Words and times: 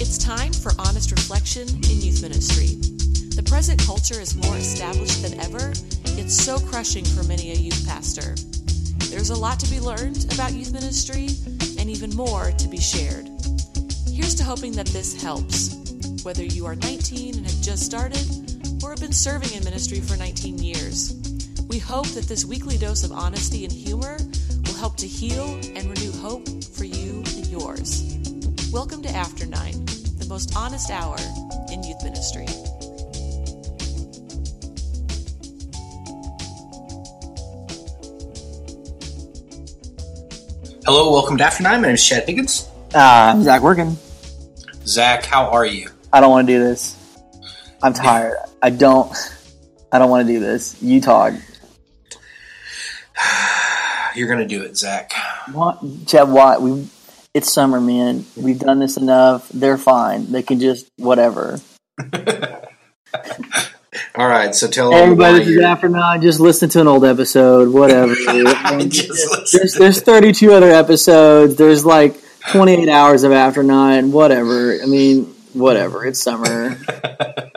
It's 0.00 0.18
time 0.18 0.52
for 0.52 0.72
honest 0.78 1.10
reflection 1.12 1.66
in 1.66 2.02
youth 2.02 2.20
ministry. 2.20 2.76
The 3.34 3.42
present 3.48 3.80
culture 3.86 4.20
is 4.20 4.36
more 4.36 4.54
established 4.58 5.22
than 5.22 5.40
ever. 5.40 5.72
It's 6.20 6.36
so 6.36 6.58
crushing 6.58 7.06
for 7.06 7.22
many 7.22 7.52
a 7.52 7.54
youth 7.54 7.86
pastor. 7.86 8.34
There's 9.08 9.30
a 9.30 9.34
lot 9.34 9.58
to 9.60 9.70
be 9.70 9.80
learned 9.80 10.30
about 10.34 10.52
youth 10.52 10.72
ministry 10.72 11.28
and 11.78 11.88
even 11.88 12.14
more 12.14 12.52
to 12.52 12.68
be 12.68 12.78
shared. 12.78 13.30
Here's 14.12 14.34
to 14.34 14.44
hoping 14.44 14.72
that 14.72 14.88
this 14.88 15.18
helps. 15.22 15.74
Whether 16.22 16.44
you 16.44 16.66
are 16.66 16.76
19 16.76 17.34
and 17.34 17.46
have 17.46 17.62
just 17.62 17.82
started 17.82 18.26
or 18.84 18.90
have 18.90 19.00
been 19.00 19.12
serving 19.14 19.56
in 19.56 19.64
ministry 19.64 20.00
for 20.00 20.18
19 20.18 20.58
years, 20.58 21.14
we 21.66 21.78
hope 21.78 22.08
that 22.08 22.28
this 22.28 22.44
weekly 22.44 22.76
dose 22.76 23.04
of 23.04 23.12
honesty 23.12 23.64
and 23.64 23.72
humor 23.72 24.18
to 24.98 25.06
heal 25.06 25.54
and 25.76 25.88
renew 25.88 26.10
hope 26.10 26.48
for 26.74 26.84
you 26.84 27.22
and 27.36 27.46
yours. 27.46 28.18
Welcome 28.72 29.00
to 29.02 29.08
After 29.10 29.46
Nine, 29.46 29.84
the 30.18 30.26
most 30.28 30.56
honest 30.56 30.90
hour 30.90 31.16
in 31.70 31.84
youth 31.84 32.02
ministry. 32.02 32.46
Hello, 40.84 41.12
welcome 41.12 41.36
to 41.36 41.44
After 41.44 41.62
Nine. 41.62 41.80
My 41.80 41.86
name 41.86 41.94
is 41.94 42.04
Chad 42.04 42.24
Higgins. 42.26 42.68
Uh, 42.92 42.98
I'm 42.98 43.44
Zach 43.44 43.62
Working. 43.62 43.96
Zach, 44.84 45.24
how 45.24 45.48
are 45.50 45.64
you? 45.64 45.90
I 46.12 46.20
don't 46.20 46.32
want 46.32 46.48
to 46.48 46.54
do 46.54 46.58
this. 46.58 46.96
I'm 47.80 47.92
tired. 47.92 48.36
I 48.60 48.70
don't. 48.70 49.12
I 49.92 50.00
don't 50.00 50.10
want 50.10 50.26
to 50.26 50.32
do 50.32 50.40
this. 50.40 50.82
You 50.82 51.00
talk. 51.00 51.34
You're 54.18 54.28
gonna 54.28 54.48
do 54.48 54.62
it, 54.62 54.76
Zach. 54.76 55.12
What, 55.52 55.78
Chad? 56.06 56.28
What? 56.28 56.60
We. 56.60 56.88
It's 57.34 57.52
summer, 57.52 57.80
man. 57.80 58.26
We've 58.36 58.58
done 58.58 58.80
this 58.80 58.96
enough. 58.96 59.48
They're 59.50 59.78
fine. 59.78 60.32
They 60.32 60.42
can 60.42 60.58
just 60.58 60.90
whatever. 60.96 61.60
All 64.14 64.26
right, 64.26 64.54
so 64.54 64.66
tell 64.66 64.92
Everybody, 64.92 65.38
this 65.38 65.48
is 65.48 65.60
after 65.60 65.88
nine. 65.88 66.20
Just 66.20 66.40
listen 66.40 66.68
to 66.70 66.80
an 66.80 66.88
old 66.88 67.04
episode. 67.04 67.72
Whatever. 67.72 68.14
Just 68.88 69.52
there's 69.52 69.74
there's 69.74 70.00
32 70.00 70.52
other 70.52 70.70
episodes. 70.70 71.54
There's 71.54 71.84
like 71.84 72.16
28 72.50 72.88
hours 72.88 73.22
of 73.22 73.30
after 73.30 73.62
nine. 73.62 74.10
Whatever. 74.10 74.82
I 74.82 74.86
mean, 74.86 75.26
whatever. 75.52 76.04
It's 76.04 76.20
summer. 76.20 76.78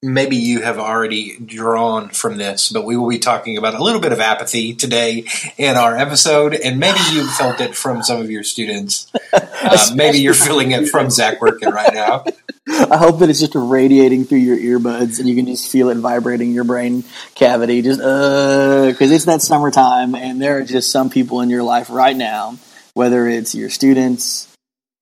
Maybe 0.00 0.36
you 0.36 0.62
have 0.62 0.78
already 0.78 1.36
drawn 1.38 2.10
from 2.10 2.36
this, 2.36 2.70
but 2.70 2.84
we 2.84 2.96
will 2.96 3.08
be 3.08 3.18
talking 3.18 3.58
about 3.58 3.74
a 3.74 3.82
little 3.82 4.00
bit 4.00 4.12
of 4.12 4.20
apathy 4.20 4.74
today 4.74 5.24
in 5.56 5.76
our 5.76 5.96
episode, 5.96 6.54
and 6.54 6.78
maybe 6.78 7.00
you 7.12 7.26
felt 7.38 7.60
it 7.60 7.74
from 7.74 8.02
some 8.02 8.20
of 8.20 8.30
your 8.30 8.42
students. 8.42 9.10
Uh, 9.60 9.90
maybe 9.96 10.20
you're 10.20 10.34
feeling 10.34 10.70
it 10.70 10.88
from 10.88 11.10
Zach 11.10 11.40
Working 11.40 11.70
right 11.70 11.92
now. 11.92 12.24
I 12.68 12.96
hope 12.96 13.18
that 13.18 13.28
it's 13.28 13.40
just 13.40 13.54
radiating 13.56 14.24
through 14.24 14.38
your 14.38 14.56
earbuds 14.56 15.18
and 15.18 15.28
you 15.28 15.34
can 15.34 15.46
just 15.46 15.70
feel 15.70 15.88
it 15.88 15.96
vibrating 15.96 16.52
your 16.52 16.64
brain 16.64 17.04
cavity. 17.34 17.82
Just 17.82 18.00
uh, 18.00 18.86
because 18.86 19.10
it's 19.10 19.24
that 19.24 19.42
summertime, 19.42 20.14
and 20.14 20.40
there 20.40 20.58
are 20.58 20.62
just 20.62 20.92
some 20.92 21.10
people 21.10 21.40
in 21.40 21.50
your 21.50 21.62
life 21.62 21.90
right 21.90 22.16
now, 22.16 22.56
whether 22.94 23.26
it's 23.26 23.54
your 23.54 23.68
students, 23.68 24.48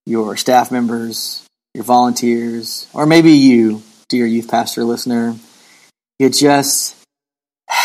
your 0.05 0.37
staff 0.37 0.71
members, 0.71 1.45
your 1.73 1.83
volunteers, 1.83 2.87
or 2.93 3.05
maybe 3.05 3.33
you, 3.33 3.83
dear 4.09 4.25
youth 4.25 4.47
pastor 4.47 4.83
listener, 4.83 5.35
you 6.19 6.29
just 6.29 6.95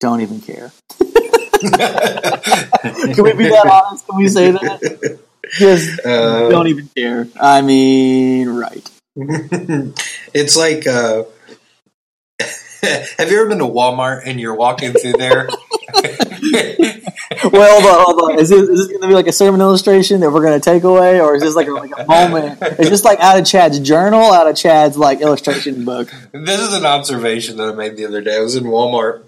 don't 0.00 0.20
even 0.20 0.40
care. 0.40 0.72
Can 1.00 1.10
we 3.24 3.32
be 3.32 3.48
that 3.48 3.66
honest? 3.66 4.06
Can 4.06 4.16
we 4.16 4.28
say 4.28 4.50
that? 4.52 5.18
Just 5.52 6.00
Uh, 6.04 6.48
don't 6.48 6.68
even 6.68 6.88
care. 6.96 7.28
I 7.40 7.62
mean, 7.62 8.48
right. 8.48 8.88
it's 10.34 10.56
like 10.56 10.86
uh 10.86 11.24
have 12.82 13.30
you 13.30 13.40
ever 13.40 13.48
been 13.48 13.58
to 13.58 13.64
Walmart 13.64 14.22
and 14.26 14.38
you're 14.38 14.54
walking 14.54 14.92
through 14.92 15.14
there? 15.14 15.48
Well, 17.52 17.80
hold 17.80 17.84
on, 17.84 18.04
hold 18.04 18.32
on. 18.32 18.38
Is 18.38 18.48
this, 18.48 18.68
is 18.68 18.78
this 18.78 18.86
going 18.86 19.02
to 19.02 19.08
be 19.08 19.14
like 19.14 19.26
a 19.26 19.32
sermon 19.32 19.60
illustration 19.60 20.20
that 20.20 20.30
we're 20.30 20.42
going 20.42 20.58
to 20.58 20.64
take 20.64 20.84
away, 20.84 21.20
or 21.20 21.34
is 21.34 21.42
this 21.42 21.54
like 21.54 21.66
a, 21.66 21.72
like 21.72 21.90
a 21.96 22.06
moment? 22.06 22.62
Is 22.78 22.88
this 22.88 23.04
like 23.04 23.18
out 23.20 23.38
of 23.38 23.44
Chad's 23.44 23.78
journal, 23.80 24.32
out 24.32 24.48
of 24.48 24.56
Chad's 24.56 24.96
like 24.96 25.20
illustration 25.20 25.84
book? 25.84 26.10
this 26.32 26.60
is 26.60 26.72
an 26.72 26.86
observation 26.86 27.56
that 27.56 27.68
I 27.68 27.72
made 27.72 27.96
the 27.96 28.06
other 28.06 28.20
day. 28.20 28.36
I 28.36 28.40
was 28.40 28.56
in 28.56 28.64
Walmart 28.64 29.24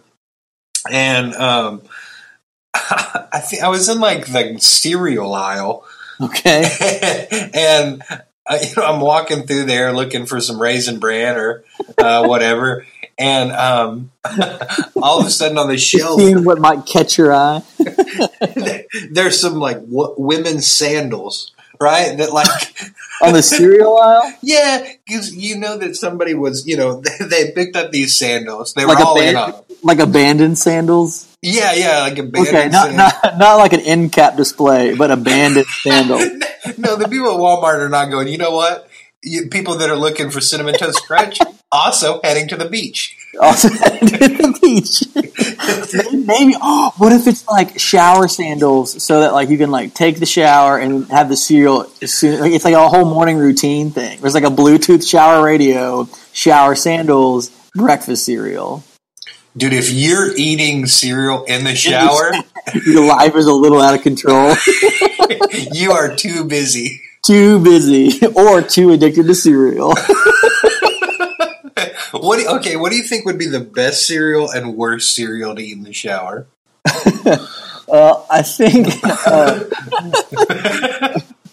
and 0.91 1.35
um 1.35 1.83
I 2.75 3.41
think 3.41 3.63
I 3.63 3.69
was 3.69 3.89
in 3.89 4.01
like 4.01 4.27
the 4.27 4.59
cereal 4.59 5.35
aisle 5.35 5.85
Okay, 6.21 7.51
and 7.55 8.03
uh, 8.47 8.59
you 8.61 8.75
know, 8.77 8.85
I'm 8.85 9.01
walking 9.01 9.47
through 9.47 9.65
there 9.65 9.93
looking 9.93 10.27
for 10.27 10.41
some 10.41 10.61
raisin 10.61 10.99
bran 10.99 11.37
or 11.37 11.65
uh, 11.97 12.27
whatever, 12.27 12.87
and 13.19 13.53
um, 13.53 14.11
all 15.03 15.21
of 15.21 15.27
a 15.27 15.31
sudden 15.31 15.59
on 15.59 15.69
the 15.69 15.77
shelf 15.77 16.21
seeing 16.21 16.45
what 16.45 16.61
might 16.61 16.87
catch 16.87 17.19
your 17.19 17.35
eye. 17.35 17.63
there's 19.11 19.41
some 19.41 19.55
like 19.55 19.81
w- 19.81 20.15
women's 20.17 20.67
sandals, 20.67 21.53
right? 21.81 22.17
That 22.17 22.33
like, 22.33 22.47
On 23.21 23.33
the 23.33 23.43
cereal 23.43 23.99
aisle, 23.99 24.33
yeah, 24.43 24.93
because 25.05 25.35
you 25.35 25.59
know 25.59 25.77
that 25.79 25.97
somebody 25.97 26.35
was, 26.35 26.65
you 26.69 26.77
know, 26.77 27.01
they, 27.01 27.27
they 27.27 27.51
picked 27.51 27.75
up 27.75 27.91
these 27.91 28.17
sandals. 28.17 28.75
They 28.75 28.85
like 28.85 28.99
were 28.99 29.05
all 29.05 29.21
in 29.21 29.35
on 29.35 29.51
them. 29.51 29.63
like 29.83 29.99
abandoned 29.99 30.57
sandals. 30.57 31.27
Yeah, 31.43 31.73
yeah, 31.73 32.01
like 32.03 32.19
abandoned. 32.19 32.47
Okay, 32.47 32.69
not, 32.69 32.87
sandals. 32.91 33.13
not 33.25 33.39
not 33.39 33.55
like 33.57 33.73
an 33.73 33.81
end 33.81 34.13
cap 34.13 34.37
display, 34.37 34.95
but 34.95 35.11
abandoned 35.11 35.67
sandal. 35.67 36.19
no, 36.79 36.95
the 36.95 37.09
people 37.09 37.33
at 37.35 37.41
Walmart 37.41 37.81
are 37.81 37.89
not 37.89 38.09
going. 38.09 38.29
You 38.29 38.39
know 38.39 38.53
what? 38.53 38.88
You, 39.23 39.49
people 39.49 39.77
that 39.79 39.91
are 39.91 39.97
looking 39.97 40.31
for 40.31 40.41
cinnamon 40.41 40.75
toast 40.75 41.05
crunch 41.07 41.39
also 41.73 42.21
heading 42.23 42.49
to 42.49 42.57
the 42.57 42.69
beach. 42.69 43.17
Also, 43.41 43.69
at 43.69 44.01
the 44.01 44.59
beach. 44.63 45.03
maybe, 45.15 46.25
maybe 46.27 46.55
oh, 46.61 46.93
what 46.99 47.13
if 47.13 47.27
it's 47.27 47.47
like 47.49 47.79
shower 47.79 48.29
sandals, 48.29 49.03
so 49.03 49.21
that 49.21 49.33
like 49.33 49.49
you 49.49 49.59
can 49.59 49.71
like 49.71 49.95
take 49.95 50.19
the 50.19 50.27
shower 50.27 50.79
and 50.79 51.07
have 51.09 51.29
the 51.29 51.37
cereal 51.37 51.91
as 52.01 52.15
soon. 52.15 52.41
Like, 52.41 52.53
it's 52.53 52.65
like 52.65 52.75
a 52.75 52.89
whole 52.89 53.05
morning 53.05 53.37
routine 53.37 53.91
thing. 53.91 54.21
There's 54.21 54.35
like 54.35 54.45
a 54.45 54.51
Bluetooth 54.51 55.09
shower 55.09 55.45
radio, 55.45 56.09
shower 56.33 56.75
sandals, 56.75 57.51
breakfast 57.75 58.25
cereal. 58.25 58.85
Dude, 59.57 59.73
if 59.73 59.91
you're 59.91 60.37
eating 60.37 60.87
cereal 60.87 61.45
in 61.45 61.65
the 61.65 61.75
shower, 61.75 62.33
Your 62.87 63.07
life 63.07 63.35
is 63.35 63.47
a 63.47 63.53
little 63.53 63.81
out 63.81 63.95
of 63.95 64.03
control. 64.03 64.55
you 65.73 65.93
are 65.93 66.15
too 66.15 66.45
busy. 66.45 67.01
Too 67.29 67.63
busy 67.63 68.27
or 68.35 68.63
too 68.63 68.91
addicted 68.91 69.27
to 69.27 69.35
cereal. 69.35 69.95
What? 72.11 72.41
Do, 72.41 72.49
okay, 72.57 72.77
what 72.77 72.91
do 72.91 72.97
you 72.97 73.03
think 73.03 73.27
would 73.27 73.39
be 73.39 73.47
the 73.47 73.61
best 73.61 74.07
cereal 74.07 74.51
and 74.51 74.75
worst 74.75 75.15
cereal 75.15 75.55
to 75.55 75.63
eat 75.63 75.77
in 75.77 75.83
the 75.83 75.93
shower? 75.93 76.47
Well, 77.87 78.27
I 78.31 78.41
think 78.43 78.89
uh, 79.05 79.65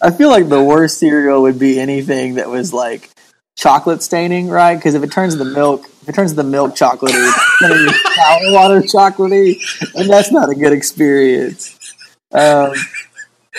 I 0.01 0.11
feel 0.11 0.29
like 0.29 0.47
the 0.47 0.63
worst 0.63 0.97
cereal 0.97 1.41
would 1.41 1.59
be 1.59 1.77
anything 1.77 2.35
that 2.35 2.49
was 2.49 2.71
like 2.73 3.09
chocolate 3.57 4.01
staining, 4.01 4.47
right? 4.47 4.75
Because 4.75 4.95
if 4.95 5.03
it 5.03 5.11
turns 5.11 5.35
the 5.35 5.45
milk, 5.45 5.87
if 6.01 6.09
it 6.09 6.15
turns 6.15 6.33
the 6.33 6.43
milk 6.43 6.73
chocolatey, 6.73 7.11
it's 7.11 7.61
gonna 7.61 7.91
sour 8.15 8.53
water 8.53 8.81
chocolatey, 8.81 9.59
and 9.93 10.09
that's 10.09 10.31
not 10.31 10.49
a 10.49 10.55
good 10.55 10.73
experience. 10.73 11.77
Um, 12.31 12.73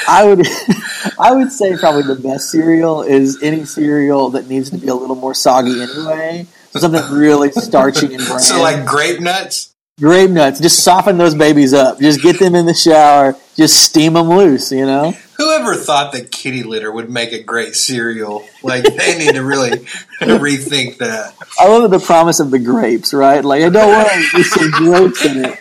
I 0.09 0.25
would, 0.25 0.47
I 1.19 1.33
would 1.33 1.51
say 1.53 1.77
probably 1.77 2.03
the 2.03 2.21
best 2.21 2.51
cereal 2.51 3.03
is 3.03 3.43
any 3.43 3.65
cereal 3.65 4.31
that 4.31 4.49
needs 4.49 4.71
to 4.71 4.79
be 4.79 4.89
a 4.89 4.95
little 4.95 5.17
more 5.17 5.35
soggy 5.35 5.81
anyway. 5.81 6.47
So 6.71 6.81
something 6.81 7.17
really 7.17 7.51
starchy 7.53 8.15
and 8.15 8.25
bland. 8.27 8.43
So, 8.43 8.61
like 8.61 8.85
grape 8.85 9.21
nuts. 9.21 9.75
grape 9.99 10.31
nuts, 10.31 10.61
just 10.61 10.83
soften 10.85 11.17
those 11.19 11.35
babies 11.35 11.73
up. 11.73 11.99
Just 11.99 12.23
get 12.23 12.39
them 12.39 12.55
in 12.55 12.67
the 12.67 12.75
shower. 12.75 13.37
Just 13.57 13.83
steam 13.83 14.13
them 14.13 14.29
loose. 14.29 14.71
You 14.73 14.87
know. 14.87 15.15
Whoever 15.39 15.75
thought 15.75 16.13
that 16.13 16.31
kitty 16.31 16.63
litter 16.63 16.91
would 16.91 17.11
make 17.11 17.33
a 17.33 17.43
great 17.43 17.75
cereal? 17.75 18.45
Like 18.63 18.85
they 18.85 19.19
need 19.19 19.35
to 19.35 19.45
really 19.45 19.71
rethink 20.21 20.99
that. 20.99 21.35
I 21.59 21.69
love 21.69 21.91
the 21.91 21.99
promise 21.99 22.41
of 22.41 22.51
the 22.51 22.59
grapes, 22.59 23.13
right? 23.13 23.45
Like, 23.45 23.61
don't 23.73 23.89
worry, 23.89 24.25
there's 24.33 24.51
some 24.51 24.71
grapes 24.71 25.25
in 25.25 25.45
it. 25.45 25.59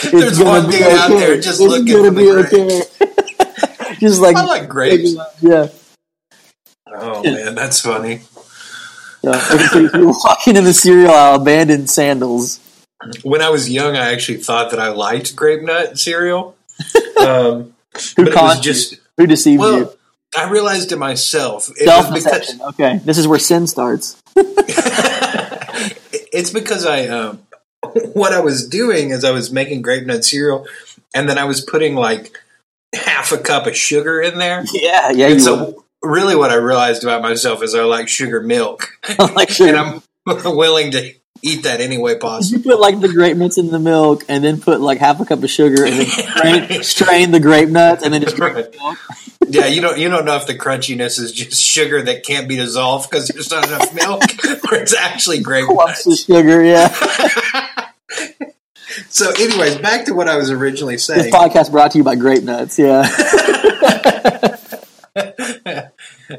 It's 0.00 0.10
There's 0.12 0.38
gonna 0.38 0.50
one 0.50 0.66
be 0.70 0.78
dude 0.78 0.82
out 0.86 1.10
okay. 1.10 1.18
there 1.20 1.36
just 1.40 1.60
It's 1.60 1.68
looking 1.68 1.86
gonna 1.86 2.08
for 2.08 2.14
be 2.14 2.24
the 2.26 2.42
grapes. 2.50 3.00
okay. 3.00 3.94
just 4.00 4.20
like, 4.20 4.36
I 4.36 4.44
like 4.44 4.68
grapes. 4.68 5.14
yeah. 5.40 5.68
Oh 6.86 7.22
man, 7.22 7.54
that's 7.54 7.80
funny. 7.80 8.20
So 9.22 9.78
you're 9.78 10.06
walking 10.06 10.56
in 10.56 10.64
the 10.64 10.72
cereal 10.72 11.10
aisle, 11.10 11.40
abandoned 11.40 11.90
sandals. 11.90 12.60
When 13.22 13.42
I 13.42 13.50
was 13.50 13.68
young, 13.70 13.96
I 13.96 14.12
actually 14.12 14.38
thought 14.38 14.70
that 14.70 14.80
I 14.80 14.88
liked 14.88 15.34
grape 15.36 15.62
nut 15.62 15.98
cereal. 15.98 16.56
Um, 17.18 17.74
Who 18.16 18.26
was 18.26 18.60
just 18.60 18.92
you? 18.92 18.98
Who 19.16 19.26
deceived 19.26 19.60
you? 19.60 19.90
I 20.36 20.48
realized 20.48 20.92
it 20.92 20.96
myself. 20.98 21.68
It 21.70 21.86
Self 21.86 22.14
deception. 22.14 22.60
Okay, 22.62 22.98
this 23.04 23.18
is 23.18 23.26
where 23.26 23.40
sin 23.40 23.66
starts. 23.66 24.22
it's 26.32 26.50
because 26.50 26.86
I 26.86 27.06
um, 27.08 27.40
what 28.14 28.32
I 28.32 28.40
was 28.40 28.68
doing 28.68 29.10
is 29.10 29.24
I 29.24 29.30
was 29.30 29.52
making 29.52 29.82
grape 29.82 30.06
nut 30.06 30.24
cereal, 30.24 30.66
and 31.14 31.28
then 31.28 31.38
I 31.38 31.44
was 31.44 31.60
putting 31.60 31.94
like 31.94 32.36
half 32.94 33.32
a 33.32 33.38
cup 33.38 33.66
of 33.66 33.76
sugar 33.76 34.20
in 34.20 34.38
there. 34.38 34.64
Yeah, 34.72 35.10
yeah. 35.10 35.28
And 35.28 35.42
so, 35.42 35.84
really, 36.02 36.36
what 36.36 36.50
I 36.50 36.56
realized 36.56 37.02
about 37.02 37.22
myself 37.22 37.62
is 37.62 37.74
I 37.74 37.82
like 37.82 38.08
sugar 38.08 38.40
milk, 38.40 38.88
like 39.18 39.50
sugar. 39.50 39.76
and 39.76 40.02
I'm 40.26 40.56
willing 40.56 40.92
to 40.92 41.14
eat 41.42 41.62
that 41.64 41.80
any 41.80 41.98
way 41.98 42.16
possible. 42.18 42.58
you 42.58 42.64
put 42.70 42.80
like 42.80 43.00
the 43.00 43.08
grape 43.08 43.36
nuts 43.36 43.58
in 43.58 43.68
the 43.70 43.78
milk, 43.78 44.24
and 44.28 44.42
then 44.44 44.60
put 44.60 44.80
like 44.80 44.98
half 44.98 45.20
a 45.20 45.24
cup 45.24 45.42
of 45.42 45.50
sugar, 45.50 45.84
and 45.84 45.94
then 46.00 46.06
strain, 46.68 46.82
strain 46.82 47.30
the 47.30 47.40
grape 47.40 47.68
nuts, 47.68 48.02
and 48.04 48.12
then 48.14 48.22
just 48.22 48.38
Right. 48.38 48.54
the 48.72 48.76
milk. 48.78 48.98
Yeah, 49.50 49.64
you 49.66 49.80
don't 49.80 49.96
you 49.98 50.10
don't 50.10 50.26
know 50.26 50.36
if 50.36 50.46
the 50.46 50.54
crunchiness 50.54 51.18
is 51.18 51.32
just 51.32 51.62
sugar 51.62 52.02
that 52.02 52.22
can't 52.22 52.46
be 52.50 52.56
dissolved 52.56 53.08
because 53.10 53.28
there's 53.28 53.50
not 53.50 53.66
enough 53.66 53.94
milk, 53.94 54.22
or 54.70 54.76
it's 54.76 54.94
actually 54.94 55.40
grape 55.40 55.64
nuts. 55.70 56.22
sugar. 56.26 56.62
Yeah. 56.62 56.88
So, 59.08 59.30
anyways, 59.30 59.76
back 59.78 60.04
to 60.06 60.12
what 60.14 60.28
I 60.28 60.36
was 60.36 60.50
originally 60.50 60.96
This 60.96 61.06
saying. 61.06 61.32
podcast 61.32 61.70
brought 61.70 61.92
to 61.92 61.98
you 61.98 62.04
by 62.04 62.16
grape 62.16 62.42
nuts. 62.42 62.78
Yeah. 62.78 63.08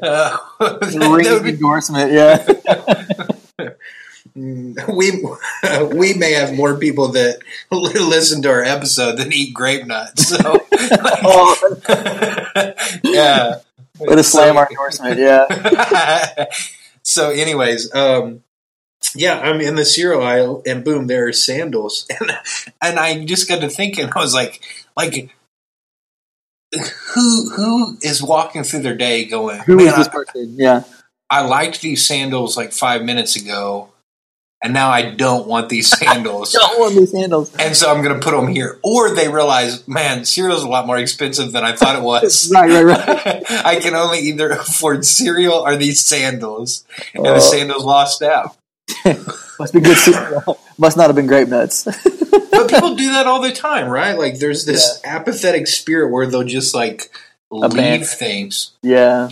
Uh, 0.02 0.36
Ringing 0.82 1.46
endorsement. 1.46 2.12
Yeah. 2.12 2.46
we 4.36 5.22
we 5.92 6.14
may 6.14 6.32
have 6.32 6.52
more 6.54 6.76
people 6.76 7.08
that 7.08 7.38
listen 7.70 8.42
to 8.42 8.50
our 8.50 8.62
episode 8.62 9.16
than 9.16 9.32
eat 9.32 9.54
grape 9.54 9.86
nuts. 9.86 10.28
So, 10.28 10.66
yeah. 13.04 13.56
Way 13.98 14.16
to 14.16 14.22
slam 14.22 14.56
our 14.56 14.68
endorsement. 14.70 15.18
Yeah. 15.18 16.46
so, 17.02 17.30
anyways, 17.30 17.94
um, 17.94 18.42
yeah, 19.14 19.38
I'm 19.40 19.60
in 19.60 19.76
the 19.76 19.84
cereal 19.84 20.22
aisle, 20.22 20.62
and 20.66 20.84
boom, 20.84 21.06
there 21.06 21.28
are 21.28 21.32
sandals, 21.32 22.06
and 22.20 22.30
and 22.82 22.98
I 22.98 23.24
just 23.24 23.48
got 23.48 23.60
to 23.60 23.68
thinking, 23.68 24.10
I 24.14 24.20
was 24.20 24.34
like, 24.34 24.62
like. 24.96 25.30
Who 27.14 27.50
who 27.50 27.98
is 28.00 28.22
walking 28.22 28.62
through 28.62 28.82
their 28.82 28.96
day 28.96 29.24
going? 29.24 29.58
Who 29.62 29.74
"Man, 29.76 29.88
is 29.88 29.96
this 29.96 30.06
I- 30.06 30.12
person? 30.12 30.54
Yeah. 30.56 30.84
I 31.28 31.42
liked 31.42 31.80
these 31.80 32.06
sandals 32.06 32.56
like 32.56 32.72
five 32.72 33.02
minutes 33.04 33.34
ago, 33.36 33.90
and 34.62 34.74
now 34.74 34.90
I 34.90 35.10
don't 35.10 35.46
want 35.46 35.68
these 35.68 35.88
sandals. 35.98 36.52
Don't 36.52 36.78
want 36.78 36.94
these 36.94 37.10
sandals. 37.12 37.54
and 37.56 37.76
so 37.76 37.90
I'm 37.90 38.02
going 38.02 38.14
to 38.14 38.20
put 38.24 38.32
them 38.32 38.46
here. 38.48 38.78
Or 38.82 39.14
they 39.14 39.28
realize, 39.28 39.86
man, 39.88 40.24
cereal's 40.24 40.62
a 40.62 40.68
lot 40.68 40.86
more 40.86 40.98
expensive 40.98 41.52
than 41.52 41.64
I 41.64 41.74
thought 41.76 41.96
it 41.96 42.02
was. 42.02 42.50
Right, 42.52 42.70
right, 42.70 42.84
right. 42.84 43.42
I 43.64 43.76
can 43.80 43.94
only 43.94 44.18
either 44.20 44.50
afford 44.50 45.04
cereal 45.04 45.54
or 45.54 45.76
these 45.76 46.00
sandals. 46.00 46.84
And 47.14 47.26
Oh. 47.26 47.34
the 47.34 47.40
sandals 47.40 47.84
lost 47.84 48.22
out. 48.22 48.56
Must 49.58 49.72
be 49.72 49.80
good 49.80 49.96
cereal. 49.96 50.58
Must 50.78 50.96
not 50.96 51.06
have 51.06 51.16
been 51.16 51.26
grape 51.26 51.48
nuts. 51.48 51.84
But 51.84 52.68
people 52.68 52.96
do 52.96 53.12
that 53.12 53.26
all 53.26 53.40
the 53.40 53.52
time, 53.52 53.88
right? 53.88 54.18
Like 54.18 54.38
there's 54.38 54.64
this 54.66 55.00
apathetic 55.04 55.66
spirit 55.68 56.10
where 56.10 56.26
they'll 56.26 56.42
just 56.44 56.74
like 56.74 57.10
leave 57.50 58.06
things. 58.08 58.72
yeah. 58.82 59.30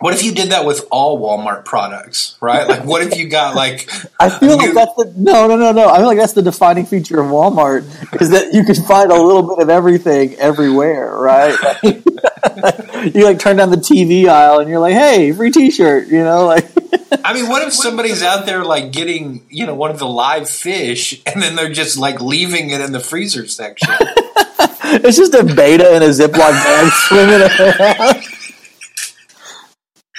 What 0.00 0.14
if 0.14 0.22
you 0.22 0.32
did 0.32 0.52
that 0.52 0.64
with 0.64 0.88
all 0.90 1.20
Walmart 1.20 1.66
products, 1.66 2.34
right? 2.40 2.66
Like 2.66 2.84
what 2.86 3.02
if 3.02 3.18
you 3.18 3.28
got 3.28 3.54
like 3.54 3.86
I 4.20 4.30
feel 4.30 4.56
like 4.56 4.72
that's 4.72 4.94
the 4.94 5.12
no, 5.14 5.46
no, 5.46 5.56
no, 5.56 5.72
no. 5.72 5.90
I 5.90 5.98
feel 5.98 6.06
like 6.06 6.16
that's 6.16 6.32
the 6.32 6.40
defining 6.40 6.86
feature 6.86 7.20
of 7.20 7.26
Walmart 7.26 7.82
is 8.18 8.30
that 8.30 8.54
you 8.54 8.64
can 8.64 8.76
find 8.76 9.12
a 9.12 9.22
little 9.22 9.42
bit 9.42 9.58
of 9.62 9.68
everything 9.68 10.36
everywhere, 10.36 11.14
right? 11.18 11.54
you 13.14 13.24
like 13.24 13.38
turn 13.38 13.58
down 13.58 13.70
the 13.70 13.76
TV 13.76 14.26
aisle 14.26 14.60
and 14.60 14.70
you're 14.70 14.80
like, 14.80 14.94
"Hey, 14.94 15.32
free 15.32 15.50
T-shirt," 15.50 16.08
you 16.08 16.24
know, 16.24 16.46
like 16.46 16.64
I 17.24 17.34
mean, 17.34 17.50
what 17.50 17.66
if 17.66 17.74
somebody's 17.74 18.22
out 18.22 18.46
there 18.46 18.64
like 18.64 18.92
getting, 18.92 19.44
you 19.50 19.66
know, 19.66 19.74
one 19.74 19.90
of 19.90 19.98
the 19.98 20.08
live 20.08 20.48
fish 20.48 21.20
and 21.26 21.42
then 21.42 21.56
they're 21.56 21.72
just 21.72 21.98
like 21.98 22.22
leaving 22.22 22.70
it 22.70 22.80
in 22.80 22.92
the 22.92 23.00
freezer 23.00 23.46
section? 23.46 23.90
it's 24.00 25.18
just 25.18 25.34
a 25.34 25.44
betta 25.44 25.94
in 25.94 26.02
a 26.02 26.06
Ziploc 26.06 26.52
bag 26.52 26.90
swimming 26.90 27.42
around. 27.42 28.39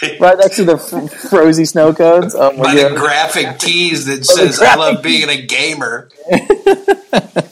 Right 0.19 0.37
next 0.37 0.55
to 0.55 0.65
the 0.65 0.75
f- 0.77 1.29
frozy 1.29 1.65
snow 1.65 1.93
cones. 1.93 2.33
My 2.33 2.51
By 2.55 2.73
the 2.75 2.95
graphic 2.95 3.59
tees 3.59 4.05
that 4.05 4.25
says, 4.25 4.59
I 4.59 4.75
love 4.75 5.03
being 5.03 5.29
a 5.29 5.41
gamer. 5.41 6.09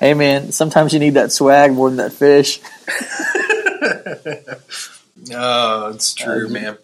Hey 0.00 0.12
man, 0.12 0.52
sometimes 0.52 0.92
you 0.92 0.98
need 0.98 1.14
that 1.14 1.32
swag 1.32 1.72
more 1.72 1.88
than 1.88 1.96
that 1.96 2.12
fish. 2.12 2.60
Oh, 5.32 5.88
it's 5.94 6.12
true, 6.14 6.48
man. 6.48 6.76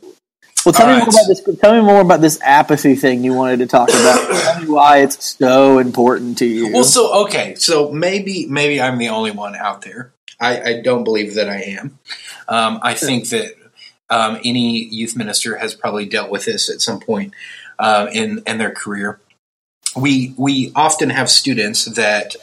Well, 0.65 0.73
tell 0.73 0.87
All 0.87 0.93
me 0.93 0.99
right. 0.99 1.07
more 1.07 1.09
about 1.09 1.29
this. 1.29 1.59
Tell 1.61 1.75
me 1.75 1.81
more 1.81 2.01
about 2.01 2.21
this 2.21 2.39
apathy 2.43 2.95
thing 2.95 3.25
you 3.25 3.35
wanted 3.35 3.59
to 3.59 3.67
talk 3.67 3.89
about. 3.89 4.31
tell 4.43 4.61
me 4.63 4.69
why 4.69 4.99
it's 4.99 5.37
so 5.39 5.79
important 5.79 6.39
to 6.39 6.47
you. 6.47 6.73
Well, 6.73 6.85
so, 6.85 7.25
okay. 7.25 7.55
So 7.57 7.91
maybe, 7.91 8.47
maybe 8.47 8.81
I'm 8.81 8.99
the 8.99 9.09
only 9.09 9.31
one 9.31 9.57
out 9.57 9.83
there. 9.83 10.13
I, 10.41 10.63
I 10.63 10.81
don't 10.83 11.05
believe 11.05 11.35
that 11.35 11.49
I 11.49 11.63
am. 11.79 11.99
Um, 12.49 12.81
I 12.83 12.95
think 12.95 13.29
that 13.31 13.55
um, 14.11 14.39
any 14.45 14.85
youth 14.85 15.17
minister 15.17 15.57
has 15.57 15.75
probably 15.75 16.05
dealt 16.07 16.31
with 16.31 16.45
this 16.45 16.69
at 16.69 16.81
some 16.81 17.01
point 17.01 17.33
um, 17.79 18.09
in 18.09 18.43
in 18.47 18.59
their 18.59 18.73
career. 18.73 19.21
We 19.97 20.35
we 20.37 20.73
often 20.75 21.11
have 21.11 21.31
students 21.31 21.85
that 21.85 22.37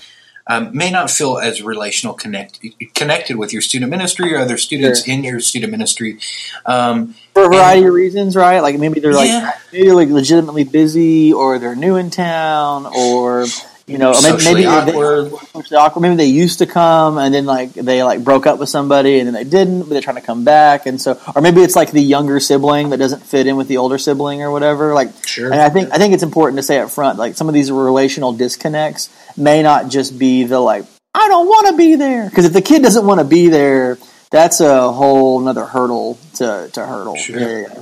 um, 0.49 0.75
may 0.75 0.89
not 0.89 1.11
feel 1.11 1.37
as 1.37 1.61
relational 1.61 2.13
connect, 2.13 2.59
connected 2.93 3.37
with 3.37 3.51
your 3.51 3.61
student 3.61 3.91
ministry 3.91 4.33
or 4.33 4.39
other 4.39 4.57
students 4.57 5.03
Sure. 5.03 5.13
in 5.13 5.23
your 5.23 5.39
student 5.39 5.71
ministry. 5.71 6.19
Um, 6.65 7.15
for 7.33 7.45
a 7.45 7.49
variety 7.49 7.85
of 7.85 7.93
reasons, 7.93 8.35
right? 8.35 8.61
Like 8.61 8.79
maybe 8.79 8.99
they're 8.99 9.13
like 9.13 9.53
maybe 9.71 9.85
they're 9.85 9.95
like 9.95 10.09
legitimately 10.09 10.63
busy, 10.63 11.33
or 11.33 11.59
they're 11.59 11.75
new 11.75 11.97
in 11.97 12.09
town, 12.09 12.85
or 12.85 13.45
you 13.87 13.97
know, 13.97 14.11
maybe, 14.21 14.43
maybe 14.43 14.61
they- 14.63 14.67
awkward. 14.67 15.31
socially 15.53 15.77
awkward. 15.77 16.01
Maybe 16.01 16.15
they 16.17 16.25
used 16.25 16.59
to 16.59 16.65
come 16.65 17.17
and 17.17 17.33
then 17.33 17.45
like 17.45 17.73
they 17.73 18.03
like 18.03 18.21
broke 18.23 18.45
up 18.45 18.59
with 18.59 18.67
somebody 18.67 19.19
and 19.19 19.27
then 19.27 19.33
they 19.33 19.45
didn't, 19.45 19.79
but 19.83 19.89
they're 19.89 20.01
trying 20.01 20.17
to 20.17 20.21
come 20.21 20.43
back, 20.43 20.85
and 20.85 21.01
so 21.01 21.17
or 21.35 21.41
maybe 21.41 21.61
it's 21.61 21.75
like 21.75 21.91
the 21.91 22.01
younger 22.01 22.39
sibling 22.41 22.89
that 22.89 22.97
doesn't 22.97 23.23
fit 23.23 23.47
in 23.47 23.55
with 23.55 23.67
the 23.69 23.77
older 23.77 23.97
sibling 23.97 24.41
or 24.43 24.51
whatever. 24.51 24.93
Like, 24.93 25.09
Sure. 25.25 25.51
and 25.51 25.61
I 25.61 25.69
think 25.69 25.91
I 25.93 25.97
think 25.97 26.13
it's 26.13 26.23
important 26.23 26.57
to 26.57 26.63
say 26.63 26.79
up 26.79 26.91
front, 26.91 27.17
like 27.17 27.37
some 27.37 27.47
of 27.47 27.53
these 27.53 27.71
relational 27.71 28.33
disconnects 28.33 29.09
may 29.37 29.63
not 29.63 29.87
just 29.89 30.19
be 30.19 30.43
the 30.43 30.59
like 30.59 30.83
I 31.13 31.29
don't 31.29 31.47
want 31.47 31.67
to 31.67 31.77
be 31.77 31.95
there 31.95 32.29
because 32.29 32.45
if 32.45 32.53
the 32.53 32.61
kid 32.61 32.83
doesn't 32.83 33.05
want 33.05 33.19
to 33.21 33.25
be 33.25 33.47
there, 33.47 33.97
that's 34.29 34.59
a 34.59 34.91
whole 34.91 35.39
another 35.41 35.65
hurdle 35.65 36.19
to 36.35 36.69
to 36.73 36.85
hurdle. 36.85 37.15
Sure. 37.15 37.39
Yeah, 37.39 37.67
yeah. 37.73 37.81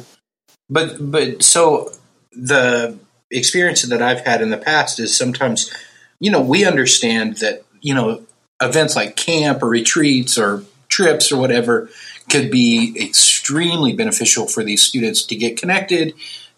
But 0.69 0.98
but 1.12 1.42
so 1.44 1.92
the 2.31 2.98
experience 3.31 3.81
that 3.81 4.01
I've 4.04 4.22
had 4.22 4.42
in 4.42 4.51
the 4.51 4.58
past 4.58 5.00
is 5.00 5.18
sometimes, 5.18 5.74
you 6.19 6.31
know, 6.31 6.41
we 6.41 6.65
understand 6.65 7.38
that 7.38 7.63
you 7.81 7.93
know 7.93 8.22
events 8.62 8.95
like 8.95 9.15
camp 9.15 9.62
or 9.62 9.67
retreats 9.69 10.38
or 10.38 10.63
trips 10.88 11.31
or 11.31 11.38
whatever 11.39 11.89
could 12.29 12.50
be 12.50 12.95
extremely 13.00 13.93
beneficial 13.93 14.48
for 14.48 14.63
these 14.63 14.81
students 14.81 15.24
to 15.24 15.36
get 15.36 15.57
connected, 15.60 16.10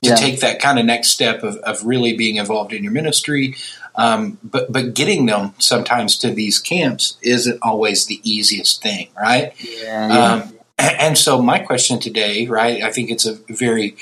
to 0.03 0.09
Yeah. 0.09 0.15
take 0.15 0.39
that 0.41 0.59
kind 0.61 0.79
of 0.79 0.85
next 0.85 1.09
step 1.09 1.43
of, 1.43 1.55
of 1.57 1.83
really 1.85 2.15
being 2.15 2.35
involved 2.37 2.71
in 2.71 2.83
your 2.83 2.93
ministry. 2.93 3.55
Um, 3.95 4.37
but 4.43 4.71
but 4.71 4.93
getting 4.93 5.25
them 5.25 5.55
sometimes 5.57 6.17
to 6.19 6.29
these 6.29 6.59
camps 6.59 7.17
isn't 7.23 7.57
always 7.63 8.05
the 8.05 8.21
easiest 8.23 8.81
thing, 8.83 9.09
right? 9.19 9.53
Yeah, 9.59 10.07
yeah. 10.07 10.33
Um, 10.43 10.53
and 10.77 11.17
so, 11.17 11.41
my 11.41 11.57
question 11.57 11.99
today, 11.99 12.45
right? 12.45 12.83
I 12.83 12.91
think 12.91 13.09
it's 13.09 13.25
a 13.25 13.33
very 13.49 13.97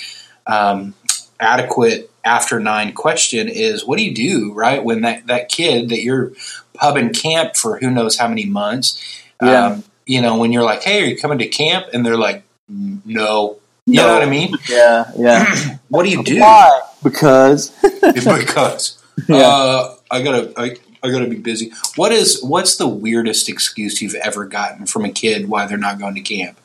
um, 0.45 0.93
adequate 1.39 2.11
after 2.25 2.59
nine 2.59 2.91
question 2.93 3.47
is 3.47 3.85
what 3.85 3.97
do 3.97 4.03
you 4.03 4.13
do, 4.13 4.51
right? 4.53 4.83
When 4.83 5.01
that, 5.01 5.27
that 5.27 5.47
kid 5.49 5.89
that 5.89 6.01
you're 6.01 6.31
pubbing 6.73 7.13
camp 7.13 7.55
for 7.55 7.77
who 7.77 7.89
knows 7.91 8.17
how 8.17 8.27
many 8.27 8.45
months, 8.45 9.23
Yeah. 9.41 9.67
um, 9.67 9.83
you 10.05 10.21
know, 10.21 10.37
when 10.37 10.51
you're 10.51 10.63
like, 10.63 10.83
hey, 10.83 11.01
are 11.03 11.05
you 11.05 11.17
coming 11.17 11.37
to 11.39 11.47
camp? 11.47 11.85
And 11.93 12.05
they're 12.05 12.17
like, 12.17 12.43
no. 12.67 13.57
You 13.87 14.01
know 14.01 14.13
what 14.13 14.23
I 14.23 14.29
mean? 14.29 14.55
yeah, 14.67 15.11
yeah. 15.17 15.77
What 15.89 16.03
do 16.03 16.09
you 16.09 16.23
do? 16.23 16.39
Why? 16.41 16.81
Because 17.03 17.69
because 18.01 18.97
Yeah. 19.27 19.35
uh, 19.37 19.95
I 20.09 20.23
gotta, 20.23 20.51
I, 20.57 20.75
I 21.03 21.11
gotta 21.11 21.27
be 21.27 21.35
busy. 21.37 21.71
What 21.95 22.11
is, 22.11 22.41
what's 22.43 22.77
the 22.77 22.87
weirdest 22.87 23.47
excuse 23.47 24.01
you've 24.01 24.15
ever 24.15 24.45
gotten 24.45 24.87
from 24.87 25.05
a 25.05 25.11
kid 25.11 25.47
why 25.47 25.67
they're 25.67 25.77
not 25.77 25.99
going 25.99 26.15
to 26.15 26.21
camp? 26.21 26.57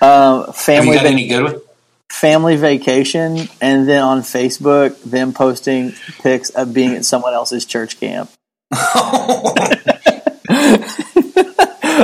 um, 0.00 0.44
Have 0.46 0.56
family 0.56 0.88
you 0.90 0.94
got 0.94 1.06
any 1.06 1.26
good 1.28 1.42
one? 1.42 1.60
Family 2.10 2.56
vacation, 2.56 3.48
and 3.60 3.88
then 3.88 4.02
on 4.02 4.20
Facebook, 4.20 5.00
them 5.02 5.32
posting 5.32 5.92
pics 6.20 6.50
of 6.50 6.74
being 6.74 6.94
at 6.94 7.04
someone 7.04 7.32
else's 7.32 7.64
church 7.64 7.98
camp. 7.98 8.30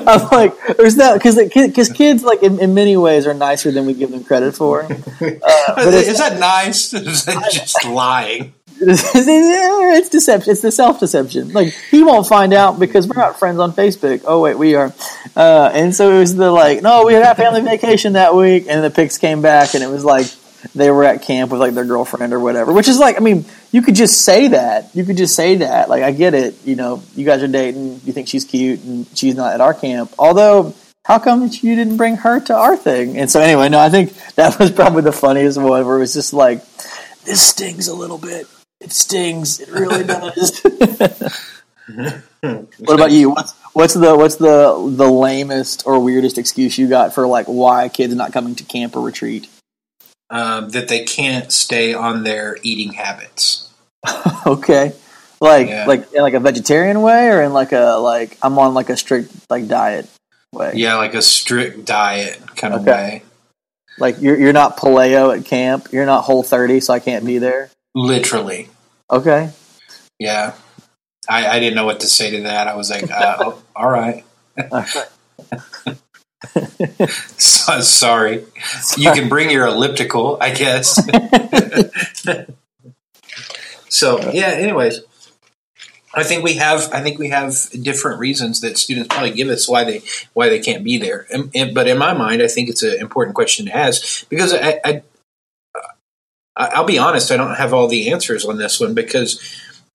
I'm 0.09 0.29
like, 0.29 0.55
there's 0.77 0.97
that 0.97 1.15
because 1.15 1.37
because 1.37 1.91
kids 1.91 2.23
like 2.23 2.43
in, 2.43 2.61
in 2.61 2.75
many 2.75 2.97
ways 2.97 3.27
are 3.27 3.35
nicer 3.35 3.73
than 3.73 3.87
we 3.87 3.95
give 3.95 4.11
them 4.11 4.25
credit 4.25 4.55
for. 4.55 4.87
Uh, 5.19 5.75
but 5.77 5.95
is 5.95 6.19
that 6.19 6.39
nice? 6.39 6.93
Is 6.95 7.25
that 7.25 7.51
just 7.51 7.85
lying? 7.87 8.53
it's 8.79 10.09
deception. 10.09 10.53
It's 10.53 10.61
the 10.61 10.71
self 10.71 11.01
deception. 11.01 11.53
Like 11.53 11.75
he 11.91 12.03
won't 12.03 12.27
find 12.27 12.53
out 12.53 12.79
because 12.79 13.09
we're 13.09 13.21
not 13.21 13.39
friends 13.39 13.59
on 13.59 13.73
Facebook. 13.73 14.23
Oh 14.27 14.41
wait, 14.41 14.57
we 14.57 14.75
are. 14.75 14.93
Uh, 15.37 15.71
and 15.75 15.95
so 15.95 16.17
it 16.17 16.19
was 16.19 16.35
the 16.35 16.51
like, 16.51 16.83
no, 16.83 17.05
we 17.05 17.13
had 17.13 17.37
family 17.37 17.61
vacation 17.61 18.15
that 18.15 18.35
week, 18.35 18.65
and 18.69 18.83
the 18.83 18.91
pics 18.91 19.19
came 19.19 19.43
back, 19.43 19.75
and 19.75 19.85
it 19.85 19.89
was 19.89 20.03
like 20.03 20.27
they 20.75 20.91
were 20.91 21.05
at 21.05 21.23
camp 21.23 21.51
with 21.51 21.61
like 21.61 21.75
their 21.75 21.85
girlfriend 21.85 22.33
or 22.33 22.41
whatever. 22.41 22.73
Which 22.73 22.89
is 22.89 22.99
like, 22.99 23.17
I 23.17 23.21
mean, 23.21 23.45
you 23.71 23.83
could 23.83 23.95
just 23.95 24.23
say 24.23 24.49
that. 24.49 24.95
You 24.97 25.05
could 25.05 25.19
just 25.19 25.35
say 25.35 25.57
that. 25.57 25.91
Like, 25.91 26.03
I 26.03 26.13
get 26.13 26.33
it. 26.33 26.57
You 26.65 26.77
know, 26.77 27.03
you 27.15 27.27
guys 27.27 27.43
are 27.43 27.49
dating. 27.49 28.01
You 28.05 28.15
think 28.15 28.29
she's 28.29 28.45
cute, 28.45 28.83
and 28.83 29.07
she's 29.15 29.35
not 29.35 29.53
at 29.53 29.61
our 29.61 29.75
camp. 29.75 30.15
Although, 30.19 30.75
how 31.05 31.19
come 31.19 31.43
you 31.43 31.77
didn't 31.77 31.99
bring 31.99 32.17
her 32.17 32.41
to 32.41 32.55
our 32.55 32.77
thing? 32.77 33.19
And 33.19 33.31
so, 33.31 33.41
anyway, 33.41 33.69
no, 33.69 33.79
I 33.79 33.91
think 33.91 34.15
that 34.37 34.59
was 34.59 34.71
probably 34.73 35.03
the 35.03 35.13
funniest 35.13 35.59
one. 35.59 35.87
Where 35.87 35.97
it 35.97 36.01
was 36.01 36.15
just 36.15 36.33
like, 36.33 36.65
this 37.25 37.43
stings 37.43 37.89
a 37.89 37.95
little 37.95 38.19
bit. 38.19 38.47
It 38.81 38.93
stings. 38.93 39.61
It 39.61 39.71
really 39.71 40.05
does. 40.05 41.43
what 41.87 42.95
about 42.95 43.13
you? 43.13 43.31
What's 43.31 43.53
what's 43.73 43.95
the 43.95 44.17
what's 44.17 44.37
the 44.37 44.93
the 44.97 45.09
lamest 45.09 45.87
or 45.87 46.01
weirdest 46.01 46.39
excuse 46.39 46.77
you 46.77 46.89
got 46.89 47.15
for 47.15 47.27
like 47.27 47.47
why 47.47 47.85
a 47.85 47.89
kid's 47.89 48.15
not 48.15 48.33
coming 48.33 48.55
to 48.57 48.65
camp 48.65 48.97
or 48.97 49.03
retreat? 49.03 49.49
Um, 50.29 50.71
that 50.71 50.89
they 50.89 51.05
can't 51.05 51.53
stay 51.53 51.95
on 51.95 52.25
their 52.25 52.57
eating 52.63 52.93
habits. 52.93 53.73
okay, 54.47 54.95
like 55.41 55.69
yeah. 55.69 55.87
like 55.87 56.13
in 56.13 56.23
like 56.23 56.35
a 56.35 56.41
vegetarian 56.41 57.03
way, 57.03 57.29
or 57.31 57.43
in 57.43 57.53
like 57.53 57.73
a 57.73 57.97
like 58.01 58.37
I'm 58.43 58.59
on 58.59 58.75
like 58.75 58.91
a 58.91 58.97
strict 58.97 59.33
like 59.49 59.69
diet 59.69 60.09
way. 60.53 60.73
Yeah, 60.75 60.97
like 60.97 61.15
a 61.15 61.23
strict 61.23 61.85
diet 61.85 62.41
kind 62.57 62.75
of 62.75 62.85
way. 62.85 63.23
Like 63.99 64.21
you're 64.21 64.37
you're 64.37 64.53
not 64.53 64.77
paleo 64.77 65.37
at 65.37 65.45
camp. 65.45 65.89
You're 65.93 66.07
not 66.07 66.23
whole 66.23 66.43
thirty, 66.43 66.81
so 66.81 66.93
I 66.93 66.99
can't 66.99 67.25
be 67.25 67.39
there. 67.39 67.71
Literally. 67.95 68.69
Okay. 69.11 69.51
Yeah. 70.19 70.55
I, 71.29 71.47
I 71.47 71.61
didn't 71.61 71.75
know 71.75 71.87
what 71.87 72.01
to 72.01 72.07
say 72.07 72.31
to 72.33 72.43
that. 72.43 72.69
I 72.69 72.77
was 72.77 72.91
like, 72.91 73.11
uh, 73.11 73.37
oh, 73.41 73.63
all 73.75 73.91
right. 73.91 74.25
so, 77.37 77.81
sorry. 77.81 78.45
You 78.97 79.13
can 79.13 79.29
bring 79.29 79.51
your 79.51 79.67
elliptical, 79.67 80.39
I 80.41 80.55
guess. 80.55 80.95
so 83.89 84.31
yeah. 84.33 84.49
Anyways, 84.49 85.01
I 86.15 86.23
think 86.23 86.43
we 86.45 86.55
have 86.55 86.91
I 86.93 87.03
think 87.03 87.19
we 87.19 87.29
have 87.29 87.55
different 87.83 88.21
reasons 88.21 88.63
that 88.63 88.79
students 88.79 89.09
probably 89.09 89.33
give 89.33 89.49
us 89.49 89.69
why 89.69 89.85
they 89.85 90.03
why 90.33 90.49
they 90.49 90.61
can't 90.61 90.83
be 90.83 90.97
there. 90.99 91.27
And, 91.31 91.51
and, 91.55 91.75
but 91.75 91.89
in 91.89 91.99
my 91.99 92.15
mind, 92.15 92.43
I 92.43 92.49
think 92.49 92.71
it's 92.71 92.83
an 92.83 92.99
important 93.01 93.35
question 93.35 93.67
to 93.67 93.77
ask 93.77 94.29
because 94.29 94.55
I, 94.55 94.81
I 94.85 95.03
I'll 96.57 96.85
be 96.85 96.99
honest, 96.99 97.31
I 97.31 97.37
don't 97.37 97.55
have 97.55 97.75
all 97.75 97.87
the 97.87 98.11
answers 98.11 98.47
on 98.47 98.57
this 98.57 98.81
one 98.81 98.95
because 98.95 99.39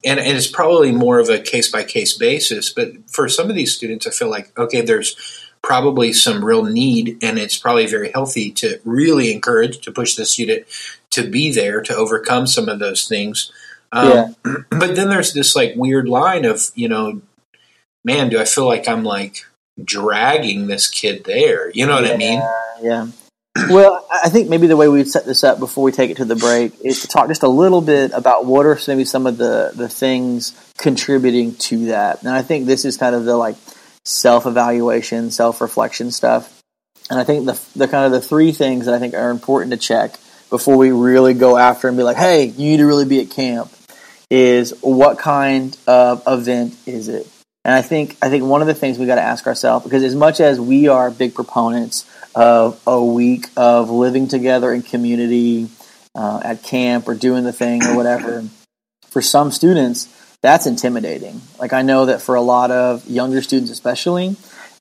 and, 0.03 0.19
and 0.19 0.37
it's 0.37 0.47
probably 0.47 0.91
more 0.91 1.19
of 1.19 1.29
a 1.29 1.39
case 1.39 1.71
by 1.71 1.83
case 1.83 2.17
basis. 2.17 2.69
But 2.71 3.09
for 3.09 3.27
some 3.29 3.49
of 3.49 3.55
these 3.55 3.75
students, 3.75 4.07
I 4.07 4.11
feel 4.11 4.29
like 4.29 4.57
okay, 4.57 4.81
there's 4.81 5.15
probably 5.61 6.11
some 6.11 6.43
real 6.43 6.63
need, 6.63 7.17
and 7.21 7.37
it's 7.37 7.57
probably 7.57 7.85
very 7.85 8.11
healthy 8.11 8.51
to 8.51 8.79
really 8.83 9.31
encourage 9.31 9.79
to 9.81 9.91
push 9.91 10.15
the 10.15 10.25
student 10.25 10.65
to 11.11 11.29
be 11.29 11.53
there 11.53 11.81
to 11.81 11.95
overcome 11.95 12.47
some 12.47 12.67
of 12.67 12.79
those 12.79 13.07
things. 13.07 13.51
Um, 13.91 14.09
yeah. 14.09 14.27
But 14.69 14.95
then 14.95 15.09
there's 15.09 15.33
this 15.33 15.55
like 15.55 15.73
weird 15.75 16.07
line 16.09 16.45
of 16.45 16.71
you 16.75 16.89
know, 16.89 17.21
man, 18.03 18.29
do 18.29 18.39
I 18.39 18.45
feel 18.45 18.65
like 18.65 18.87
I'm 18.87 19.03
like 19.03 19.45
dragging 19.83 20.67
this 20.67 20.87
kid 20.87 21.25
there? 21.25 21.69
You 21.71 21.85
know 21.85 21.95
what 21.95 22.05
yeah, 22.05 22.13
I 22.13 22.17
mean? 22.17 22.41
Yeah. 22.81 23.07
Well, 23.55 24.07
I 24.11 24.29
think 24.29 24.49
maybe 24.49 24.67
the 24.67 24.77
way 24.77 24.87
we'd 24.87 25.09
set 25.09 25.25
this 25.25 25.43
up 25.43 25.59
before 25.59 25.83
we 25.83 25.91
take 25.91 26.09
it 26.09 26.17
to 26.17 26.25
the 26.25 26.35
break 26.35 26.73
is 26.83 27.01
to 27.01 27.07
talk 27.07 27.27
just 27.27 27.43
a 27.43 27.49
little 27.49 27.81
bit 27.81 28.11
about 28.13 28.45
what 28.45 28.65
are 28.65 28.79
maybe 28.87 29.03
some 29.03 29.27
of 29.27 29.37
the, 29.37 29.71
the 29.75 29.89
things 29.89 30.53
contributing 30.77 31.55
to 31.55 31.87
that. 31.87 32.21
And 32.21 32.29
I 32.29 32.43
think 32.43 32.65
this 32.65 32.85
is 32.85 32.97
kind 32.97 33.13
of 33.13 33.25
the 33.25 33.35
like 33.35 33.57
self 34.05 34.45
evaluation, 34.45 35.31
self 35.31 35.59
reflection 35.59 36.11
stuff. 36.11 36.61
And 37.09 37.19
I 37.19 37.25
think 37.25 37.45
the, 37.45 37.61
the 37.75 37.87
kind 37.89 38.05
of 38.05 38.13
the 38.13 38.21
three 38.21 38.53
things 38.53 38.85
that 38.85 38.95
I 38.95 38.99
think 38.99 39.13
are 39.13 39.29
important 39.29 39.71
to 39.71 39.77
check 39.77 40.11
before 40.49 40.77
we 40.77 40.91
really 40.91 41.33
go 41.33 41.57
after 41.57 41.89
and 41.89 41.97
be 41.97 42.03
like, 42.03 42.17
hey, 42.17 42.45
you 42.45 42.71
need 42.71 42.77
to 42.77 42.85
really 42.85 43.05
be 43.05 43.21
at 43.21 43.31
camp 43.31 43.71
is 44.29 44.73
what 44.81 45.19
kind 45.19 45.77
of 45.87 46.23
event 46.25 46.75
is 46.85 47.09
it? 47.09 47.27
And 47.63 47.73
I 47.73 47.81
think 47.81 48.17
I 48.21 48.29
think 48.29 48.43
one 48.43 48.61
of 48.61 48.67
the 48.67 48.73
things 48.73 48.97
we 48.97 49.05
got 49.05 49.15
to 49.15 49.21
ask 49.21 49.45
ourselves 49.45 49.83
because 49.83 50.03
as 50.03 50.15
much 50.15 50.39
as 50.39 50.59
we 50.59 50.87
are 50.87 51.11
big 51.11 51.35
proponents 51.35 52.05
of 52.33 52.81
a 52.87 53.03
week 53.03 53.47
of 53.57 53.89
living 53.89 54.27
together 54.27 54.71
in 54.73 54.81
community 54.81 55.69
uh, 56.15 56.41
at 56.43 56.63
camp 56.63 57.07
or 57.07 57.15
doing 57.15 57.43
the 57.43 57.53
thing 57.53 57.83
or 57.83 57.95
whatever. 57.95 58.45
For 59.09 59.21
some 59.21 59.51
students, 59.51 60.07
that's 60.41 60.65
intimidating. 60.65 61.41
Like 61.59 61.73
I 61.73 61.81
know 61.81 62.05
that 62.05 62.21
for 62.21 62.35
a 62.35 62.41
lot 62.41 62.71
of 62.71 63.07
younger 63.07 63.41
students, 63.41 63.71
especially, 63.71 64.35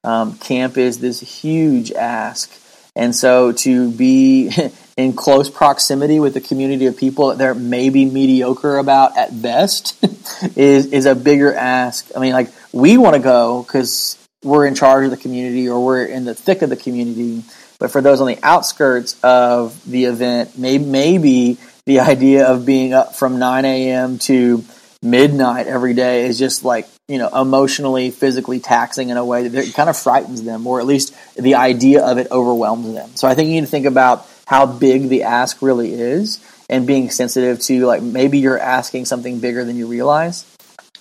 um, 0.05 0.39
camp 0.39 0.79
is 0.79 0.99
this 0.99 1.21
huge 1.21 1.93
ask. 1.93 2.51
And 2.97 3.15
so 3.15 3.53
to 3.53 3.91
be 3.91 4.51
in 4.97 5.13
close 5.15 5.49
proximity 5.49 6.21
with 6.21 6.37
a 6.37 6.41
community 6.41 6.87
of 6.87 6.97
people 6.97 7.29
that 7.29 7.39
they're 7.39 7.55
maybe 7.55 8.05
mediocre 8.05 8.79
about 8.79 9.17
at 9.17 9.41
best 9.41 9.97
is 10.57 10.87
is 10.87 11.07
a 11.07 11.15
bigger 11.15 11.55
ask. 11.55 12.11
I 12.17 12.21
mean, 12.21 12.33
like 12.33 12.51
we 12.73 12.99
want 12.99 13.17
to 13.17 13.23
go 13.23 13.63
because 13.63 14.19
we're 14.43 14.67
in 14.67 14.75
charge 14.75 15.05
of 15.05 15.11
the 15.11 15.17
community 15.17 15.69
or 15.69 15.85
we're 15.85 16.05
in 16.05 16.25
the 16.25 16.35
thick 16.35 16.63
of 16.63 16.71
the 16.71 16.77
community. 16.77 17.45
But 17.79 17.91
for 17.91 18.01
those 18.01 18.21
on 18.21 18.27
the 18.27 18.39
outskirts 18.43 19.19
of 19.23 19.83
the 19.91 20.05
event, 20.05 20.59
maybe, 20.59 20.85
maybe 20.85 21.59
the 21.87 22.01
idea 22.01 22.47
of 22.47 22.67
being 22.67 22.93
up 22.93 23.17
from 23.17 23.39
9 23.39 23.65
a.m. 23.65 24.19
to 24.21 24.65
midnight 25.03 25.67
every 25.67 25.95
day 25.95 26.27
is 26.27 26.39
just 26.39 26.65
like, 26.65 26.87
you 27.09 27.19
know, 27.19 27.29
emotionally, 27.29 28.11
physically 28.11 28.61
taxing 28.61 29.09
in 29.09 29.17
a 29.17 29.25
way 29.25 29.49
that 29.49 29.69
it 29.69 29.75
kind 29.75 29.89
of 29.89 29.97
frightens 29.97 30.43
them, 30.43 30.67
or 30.67 30.81
at 30.81 30.87
least 30.87 31.15
the 31.37 31.55
idea 31.55 32.05
of 32.05 32.19
it 32.19 32.31
overwhelms 32.31 32.93
them. 32.93 33.11
So 33.15 33.27
I 33.27 33.35
think 33.35 33.49
you 33.49 33.55
need 33.55 33.63
to 33.63 33.67
think 33.67 33.87
about 33.87 34.27
how 34.47 34.67
big 34.67 35.09
the 35.09 35.23
ask 35.23 35.63
really 35.63 35.95
is 35.95 36.45
and 36.69 36.87
being 36.87 37.11
sensitive 37.11 37.61
to 37.61 37.87
like 37.87 38.03
maybe 38.03 38.39
you're 38.39 38.59
asking 38.59 39.07
something 39.07 39.41
bigger 39.41 39.65
than 39.65 39.77
you 39.77 39.87
realize. 39.87 40.45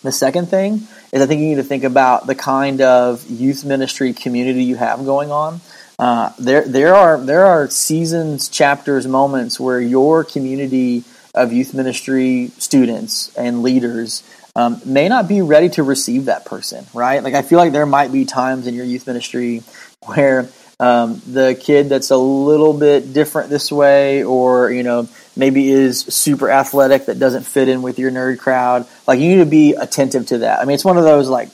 The 0.01 0.11
second 0.11 0.47
thing 0.47 0.87
is 1.11 1.21
I 1.21 1.25
think 1.25 1.41
you 1.41 1.47
need 1.47 1.55
to 1.55 1.63
think 1.63 1.83
about 1.83 2.25
the 2.25 2.35
kind 2.35 2.79
of 2.81 3.29
youth 3.29 3.65
ministry 3.65 4.13
community 4.13 4.63
you 4.63 4.77
have 4.77 5.03
going 5.03 5.31
on. 5.31 5.59
Uh, 5.97 6.31
there, 6.39 6.65
there 6.65 6.95
are 6.95 7.19
there 7.19 7.45
are 7.45 7.69
seasons, 7.69 8.47
chapters, 8.47 9.05
moments 9.05 9.59
where 9.59 9.81
your 9.81 10.23
community 10.23 11.03
of 11.33 11.53
youth 11.53 11.73
ministry 11.73 12.51
students 12.57 13.35
and 13.35 13.61
leaders 13.61 14.23
um, 14.55 14.81
may 14.85 15.07
not 15.07 15.27
be 15.27 15.41
ready 15.41 15.69
to 15.69 15.83
receive 15.83 16.25
that 16.25 16.45
person, 16.45 16.85
right? 16.93 17.23
Like 17.23 17.33
I 17.33 17.41
feel 17.41 17.59
like 17.59 17.71
there 17.71 17.85
might 17.85 18.11
be 18.11 18.25
times 18.25 18.67
in 18.67 18.75
your 18.75 18.85
youth 18.85 19.07
ministry 19.07 19.63
where 20.05 20.49
um, 20.79 21.21
the 21.27 21.59
kid 21.59 21.89
that's 21.89 22.09
a 22.09 22.17
little 22.17 22.73
bit 22.73 23.13
different 23.13 23.49
this 23.49 23.71
way, 23.71 24.23
or 24.23 24.71
you 24.71 24.83
know 24.83 25.09
maybe 25.35 25.69
is 25.69 25.99
super 25.99 26.49
athletic 26.49 27.05
that 27.05 27.19
doesn't 27.19 27.43
fit 27.43 27.67
in 27.67 27.81
with 27.81 27.99
your 27.99 28.11
nerd 28.11 28.39
crowd. 28.39 28.87
Like 29.05 29.19
you 29.19 29.29
need 29.29 29.43
to 29.43 29.49
be 29.49 29.73
attentive 29.73 30.27
to 30.27 30.39
that. 30.39 30.59
I 30.59 30.65
mean, 30.65 30.75
it's 30.75 30.85
one 30.85 30.97
of 30.97 31.03
those 31.03 31.27
like 31.27 31.49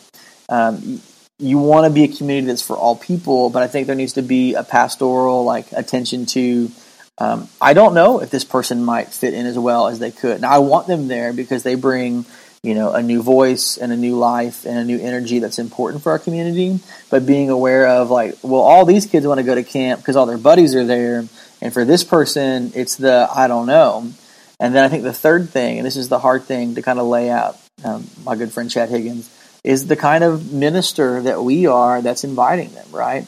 um, 0.48 1.02
you 1.40 1.58
want 1.58 1.86
to 1.86 1.92
be 1.92 2.04
a 2.04 2.08
community 2.08 2.48
that's 2.48 2.62
for 2.62 2.78
all 2.78 2.96
people, 2.96 3.50
but 3.50 3.64
I 3.64 3.68
think 3.68 3.88
there 3.88 3.96
needs 3.96 4.14
to 4.14 4.22
be 4.22 4.54
a 4.54 4.64
pastoral 4.64 5.44
like 5.44 5.72
attention 5.72 6.26
to. 6.28 6.72
Um, 7.18 7.48
I 7.62 7.74
don't 7.74 7.94
know 7.94 8.22
if 8.22 8.30
this 8.30 8.44
person 8.44 8.84
might 8.84 9.08
fit 9.10 9.34
in 9.34 9.46
as 9.46 9.58
well 9.58 9.88
as 9.88 10.00
they 10.00 10.12
could. 10.12 10.42
Now 10.42 10.52
I 10.52 10.58
want 10.58 10.88
them 10.88 11.08
there 11.08 11.32
because 11.32 11.64
they 11.64 11.76
bring 11.76 12.26
you 12.62 12.74
know 12.74 12.92
a 12.92 13.02
new 13.02 13.22
voice 13.22 13.78
and 13.78 13.92
a 13.92 13.98
new 13.98 14.18
life 14.18 14.66
and 14.66 14.78
a 14.78 14.84
new 14.84 15.00
energy 15.00 15.40
that's 15.40 15.60
important 15.60 16.04
for 16.04 16.12
our 16.12 16.20
community. 16.20 16.80
But 17.10 17.26
being 17.26 17.50
aware 17.50 17.88
of 17.88 18.10
like, 18.10 18.36
well, 18.42 18.62
all 18.62 18.86
these 18.86 19.06
kids 19.06 19.26
want 19.26 19.40
to 19.40 19.46
go 19.46 19.56
to 19.56 19.64
camp 19.64 20.02
because 20.02 20.16
all 20.16 20.26
their 20.26 20.38
buddies 20.38 20.76
are 20.76 20.84
there, 20.84 21.26
and 21.62 21.74
for 21.74 21.86
this 21.86 22.04
person, 22.04 22.72
it's 22.76 22.96
the 22.96 23.30
I 23.34 23.48
don't 23.48 23.68
know. 23.68 24.12
And 24.60 24.74
then 24.74 24.84
I 24.84 24.90
think 24.90 25.04
the 25.04 25.14
third 25.14 25.50
thing, 25.50 25.78
and 25.78 25.86
this 25.86 25.98
is 25.98 26.10
the 26.10 26.20
hard 26.20 26.44
thing 26.44 26.76
to 26.76 26.82
kind 26.82 26.98
of 26.98 27.08
lay 27.08 27.30
out, 27.30 27.58
um, 27.84 28.08
my 28.24 28.36
good 28.36 28.54
friend 28.54 28.72
Chad 28.72 28.90
Higgins 28.90 29.30
is 29.66 29.88
the 29.88 29.96
kind 29.96 30.24
of 30.24 30.54
minister 30.54 31.24
that 31.24 31.44
we 31.44 31.66
are 31.66 32.02
that's 32.02 32.24
inviting 32.24 32.70
them, 32.74 32.88
right? 32.92 33.26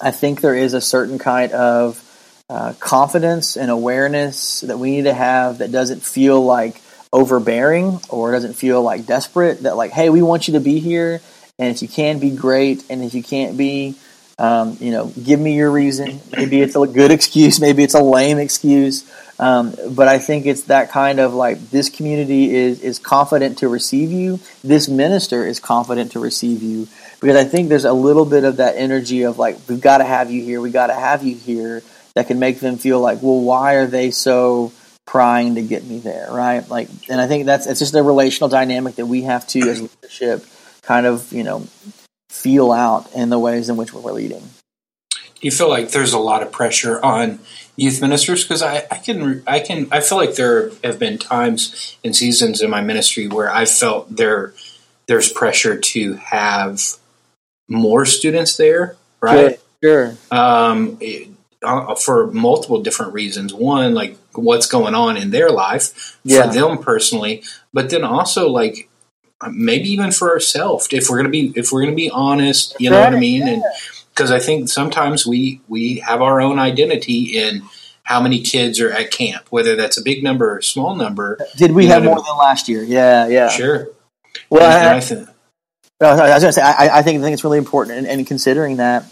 I 0.00 0.10
think 0.10 0.40
there 0.40 0.54
is 0.54 0.72
a 0.72 0.80
certain 0.80 1.18
kind 1.18 1.52
of 1.52 1.98
uh, 2.50 2.74
confidence 2.78 3.56
and 3.56 3.70
awareness 3.70 4.60
that 4.60 4.78
we 4.78 4.90
need 4.90 5.04
to 5.04 5.14
have 5.14 5.58
that 5.58 5.72
doesn't 5.72 6.02
feel 6.02 6.44
like 6.44 6.80
overbearing 7.12 8.00
or 8.08 8.32
doesn't 8.32 8.54
feel 8.54 8.82
like 8.82 9.06
desperate. 9.06 9.62
That, 9.62 9.76
like, 9.76 9.92
hey, 9.92 10.10
we 10.10 10.20
want 10.20 10.48
you 10.48 10.54
to 10.54 10.60
be 10.60 10.78
here, 10.78 11.20
and 11.58 11.74
if 11.74 11.80
you 11.80 11.88
can, 11.88 12.18
be 12.18 12.30
great, 12.30 12.84
and 12.90 13.02
if 13.02 13.14
you 13.14 13.22
can't 13.22 13.56
be, 13.56 13.94
um, 14.38 14.76
you 14.80 14.90
know, 14.90 15.06
give 15.06 15.40
me 15.40 15.54
your 15.54 15.70
reason. 15.70 16.20
Maybe 16.36 16.60
it's 16.60 16.76
a 16.76 16.86
good 16.86 17.10
excuse, 17.18 17.60
maybe 17.60 17.82
it's 17.82 17.94
a 17.94 18.02
lame 18.02 18.38
excuse. 18.38 19.10
Um, 19.38 19.74
but 19.90 20.06
I 20.06 20.18
think 20.18 20.46
it's 20.46 20.64
that 20.64 20.90
kind 20.90 21.18
of 21.18 21.34
like 21.34 21.70
this 21.70 21.88
community 21.88 22.54
is 22.54 22.80
is 22.82 23.00
confident 23.00 23.58
to 23.58 23.68
receive 23.68 24.12
you. 24.12 24.38
This 24.62 24.88
minister 24.88 25.44
is 25.44 25.58
confident 25.58 26.12
to 26.12 26.20
receive 26.20 26.62
you 26.62 26.86
because 27.20 27.34
I 27.36 27.42
think 27.42 27.68
there's 27.68 27.84
a 27.84 27.92
little 27.92 28.26
bit 28.26 28.44
of 28.44 28.58
that 28.58 28.76
energy 28.76 29.22
of 29.22 29.36
like 29.36 29.58
we've 29.68 29.80
got 29.80 29.98
to 29.98 30.04
have 30.04 30.30
you 30.30 30.44
here, 30.44 30.60
we 30.60 30.70
got 30.70 30.86
to 30.86 30.94
have 30.94 31.24
you 31.24 31.34
here 31.34 31.82
that 32.14 32.28
can 32.28 32.38
make 32.38 32.60
them 32.60 32.78
feel 32.78 33.00
like, 33.00 33.22
well, 33.22 33.40
why 33.40 33.74
are 33.74 33.86
they 33.86 34.10
so 34.10 34.72
prying 35.06 35.56
to 35.56 35.62
get 35.62 35.84
me 35.84 35.98
there, 35.98 36.28
right? 36.30 36.68
Like, 36.68 36.88
and 37.08 37.20
I 37.20 37.26
think 37.26 37.46
that's 37.46 37.66
it's 37.66 37.80
just 37.80 37.94
a 37.94 38.02
relational 38.02 38.48
dynamic 38.48 38.96
that 38.96 39.06
we 39.06 39.22
have 39.22 39.46
to 39.48 39.60
as 39.60 39.80
leadership 40.02 40.44
kind 40.82 41.06
of 41.06 41.32
you 41.32 41.42
know 41.42 41.66
feel 42.28 42.72
out 42.72 43.12
in 43.14 43.30
the 43.30 43.38
ways 43.38 43.68
in 43.68 43.76
which 43.76 43.92
we're 43.92 44.12
leading. 44.12 44.42
Do 45.12 45.48
you 45.48 45.50
feel 45.50 45.68
like 45.68 45.90
there's 45.90 46.12
a 46.12 46.18
lot 46.18 46.42
of 46.42 46.52
pressure 46.52 47.04
on 47.04 47.40
youth 47.76 48.00
ministers 48.00 48.44
because 48.44 48.62
I, 48.62 48.86
I 48.90 48.98
can 48.98 49.42
I 49.46 49.60
can 49.60 49.88
I 49.90 50.00
feel 50.00 50.18
like 50.18 50.36
there 50.36 50.70
have 50.82 50.98
been 50.98 51.18
times 51.18 51.96
and 52.04 52.14
seasons 52.14 52.62
in 52.62 52.70
my 52.70 52.80
ministry 52.80 53.26
where 53.28 53.52
I 53.52 53.64
felt 53.64 54.14
there 54.14 54.54
there's 55.06 55.30
pressure 55.30 55.78
to 55.78 56.14
have 56.14 56.80
more 57.68 58.06
students 58.06 58.56
there, 58.56 58.96
right? 59.20 59.60
Sure. 59.82 60.16
Um, 60.30 60.96
it, 61.00 61.28
uh, 61.64 61.94
for 61.94 62.30
multiple 62.32 62.80
different 62.82 63.12
reasons. 63.12 63.52
One, 63.54 63.94
like 63.94 64.16
what's 64.34 64.66
going 64.66 64.94
on 64.94 65.16
in 65.16 65.30
their 65.30 65.50
life 65.50 66.18
Yeah. 66.24 66.46
for 66.46 66.52
them 66.54 66.78
personally, 66.78 67.42
but 67.72 67.90
then 67.90 68.04
also 68.04 68.48
like 68.48 68.88
maybe 69.50 69.88
even 69.90 70.10
for 70.12 70.30
ourselves. 70.32 70.88
If 70.92 71.08
we're 71.10 71.16
gonna 71.18 71.28
be 71.28 71.52
if 71.56 71.72
we're 71.72 71.82
gonna 71.82 71.94
be 71.96 72.10
honest, 72.10 72.76
you 72.78 72.90
know 72.90 72.98
what 73.00 73.08
I 73.08 73.12
Right, 73.12 73.20
mean? 73.20 73.48
And 73.48 73.62
because 74.14 74.30
I 74.30 74.38
think 74.38 74.68
sometimes 74.68 75.26
we 75.26 75.60
we 75.68 75.96
have 75.98 76.22
our 76.22 76.40
own 76.40 76.58
identity 76.58 77.36
in 77.36 77.62
how 78.04 78.20
many 78.20 78.40
kids 78.42 78.80
are 78.80 78.90
at 78.92 79.10
camp, 79.10 79.46
whether 79.50 79.76
that's 79.76 79.96
a 79.96 80.02
big 80.02 80.22
number 80.22 80.50
or 80.52 80.58
a 80.58 80.62
small 80.62 80.94
number. 80.94 81.38
Did 81.56 81.72
we 81.72 81.86
have 81.86 82.04
what 82.04 82.12
I 82.12 82.14
more 82.16 82.24
than 82.24 82.36
last 82.36 82.68
year? 82.68 82.82
Yeah, 82.82 83.26
yeah. 83.28 83.48
Sure. 83.48 83.88
Well, 84.50 84.62
I- 84.62 84.96
I 84.96 85.00
think 85.00 85.28
I 86.00 86.10
was 86.12 86.42
going 86.42 86.48
to 86.48 86.52
say, 86.52 86.60
I, 86.60 86.98
I 86.98 87.02
think 87.02 87.20
I 87.20 87.22
think 87.22 87.32
it's 87.34 87.44
really 87.44 87.56
important, 87.56 87.96
and, 87.98 88.06
and 88.06 88.26
considering 88.26 88.76
that 88.76 89.04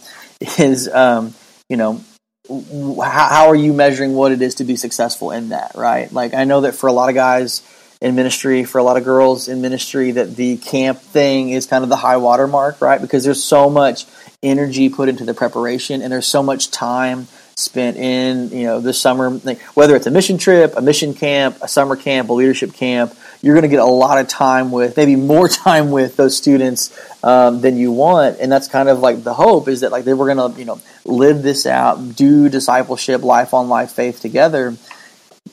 is, 0.58 0.88
um, 0.88 1.32
you 1.68 1.76
know, 1.76 2.02
how, 2.48 3.48
are 3.48 3.54
you 3.54 3.72
measuring 3.72 4.14
what 4.14 4.32
it 4.32 4.42
is 4.42 4.56
to 4.56 4.64
be 4.64 4.76
successful 4.76 5.30
in 5.30 5.50
that, 5.50 5.72
right? 5.74 6.12
Like, 6.12 6.34
I 6.34 6.44
know 6.44 6.62
that 6.62 6.74
for 6.74 6.88
a 6.88 6.92
lot 6.92 7.08
of 7.08 7.14
guys 7.14 7.62
in 8.00 8.16
ministry, 8.16 8.64
for 8.64 8.78
a 8.78 8.82
lot 8.82 8.96
of 8.96 9.04
girls 9.04 9.46
in 9.46 9.60
ministry, 9.60 10.10
that 10.12 10.34
the 10.34 10.56
camp 10.56 10.98
thing 10.98 11.50
is 11.50 11.66
kind 11.66 11.84
of 11.84 11.88
the 11.88 11.96
high 11.96 12.16
water 12.16 12.48
mark, 12.48 12.80
right? 12.80 13.00
Because 13.00 13.22
there's 13.22 13.42
so 13.42 13.70
much 13.70 14.06
energy 14.42 14.88
put 14.88 15.08
into 15.08 15.24
the 15.24 15.34
preparation, 15.34 16.02
and 16.02 16.12
there's 16.12 16.26
so 16.26 16.42
much 16.42 16.72
time 16.72 17.28
spent 17.54 17.96
in, 17.96 18.50
you 18.50 18.64
know, 18.64 18.80
the 18.80 18.92
summer, 18.92 19.30
whether 19.74 19.94
it's 19.94 20.06
a 20.06 20.10
mission 20.10 20.36
trip, 20.36 20.74
a 20.76 20.82
mission 20.82 21.14
camp, 21.14 21.58
a 21.62 21.68
summer 21.68 21.94
camp, 21.94 22.28
a 22.28 22.32
leadership 22.32 22.72
camp, 22.72 23.14
you're 23.42 23.54
going 23.54 23.62
to 23.62 23.68
get 23.68 23.80
a 23.80 23.84
lot 23.84 24.18
of 24.18 24.28
time 24.28 24.70
with, 24.70 24.96
maybe 24.96 25.16
more 25.16 25.48
time 25.66 25.90
with 25.90 26.16
those 26.16 26.36
students 26.36 26.96
um, 27.22 27.60
than 27.60 27.76
you 27.76 27.92
want, 27.92 28.38
and 28.40 28.50
that's 28.50 28.68
kind 28.68 28.88
of 28.88 29.00
like 29.00 29.22
the 29.24 29.34
hope 29.34 29.68
is 29.68 29.80
that 29.80 29.92
like 29.92 30.04
they 30.04 30.14
were 30.14 30.32
going 30.32 30.52
to, 30.52 30.58
you 30.58 30.64
know, 30.64 30.80
live 31.04 31.42
this 31.42 31.66
out, 31.66 32.16
do 32.16 32.48
discipleship, 32.48 33.22
life 33.22 33.52
on 33.52 33.68
life 33.68 33.92
faith 33.92 34.20
together. 34.20 34.76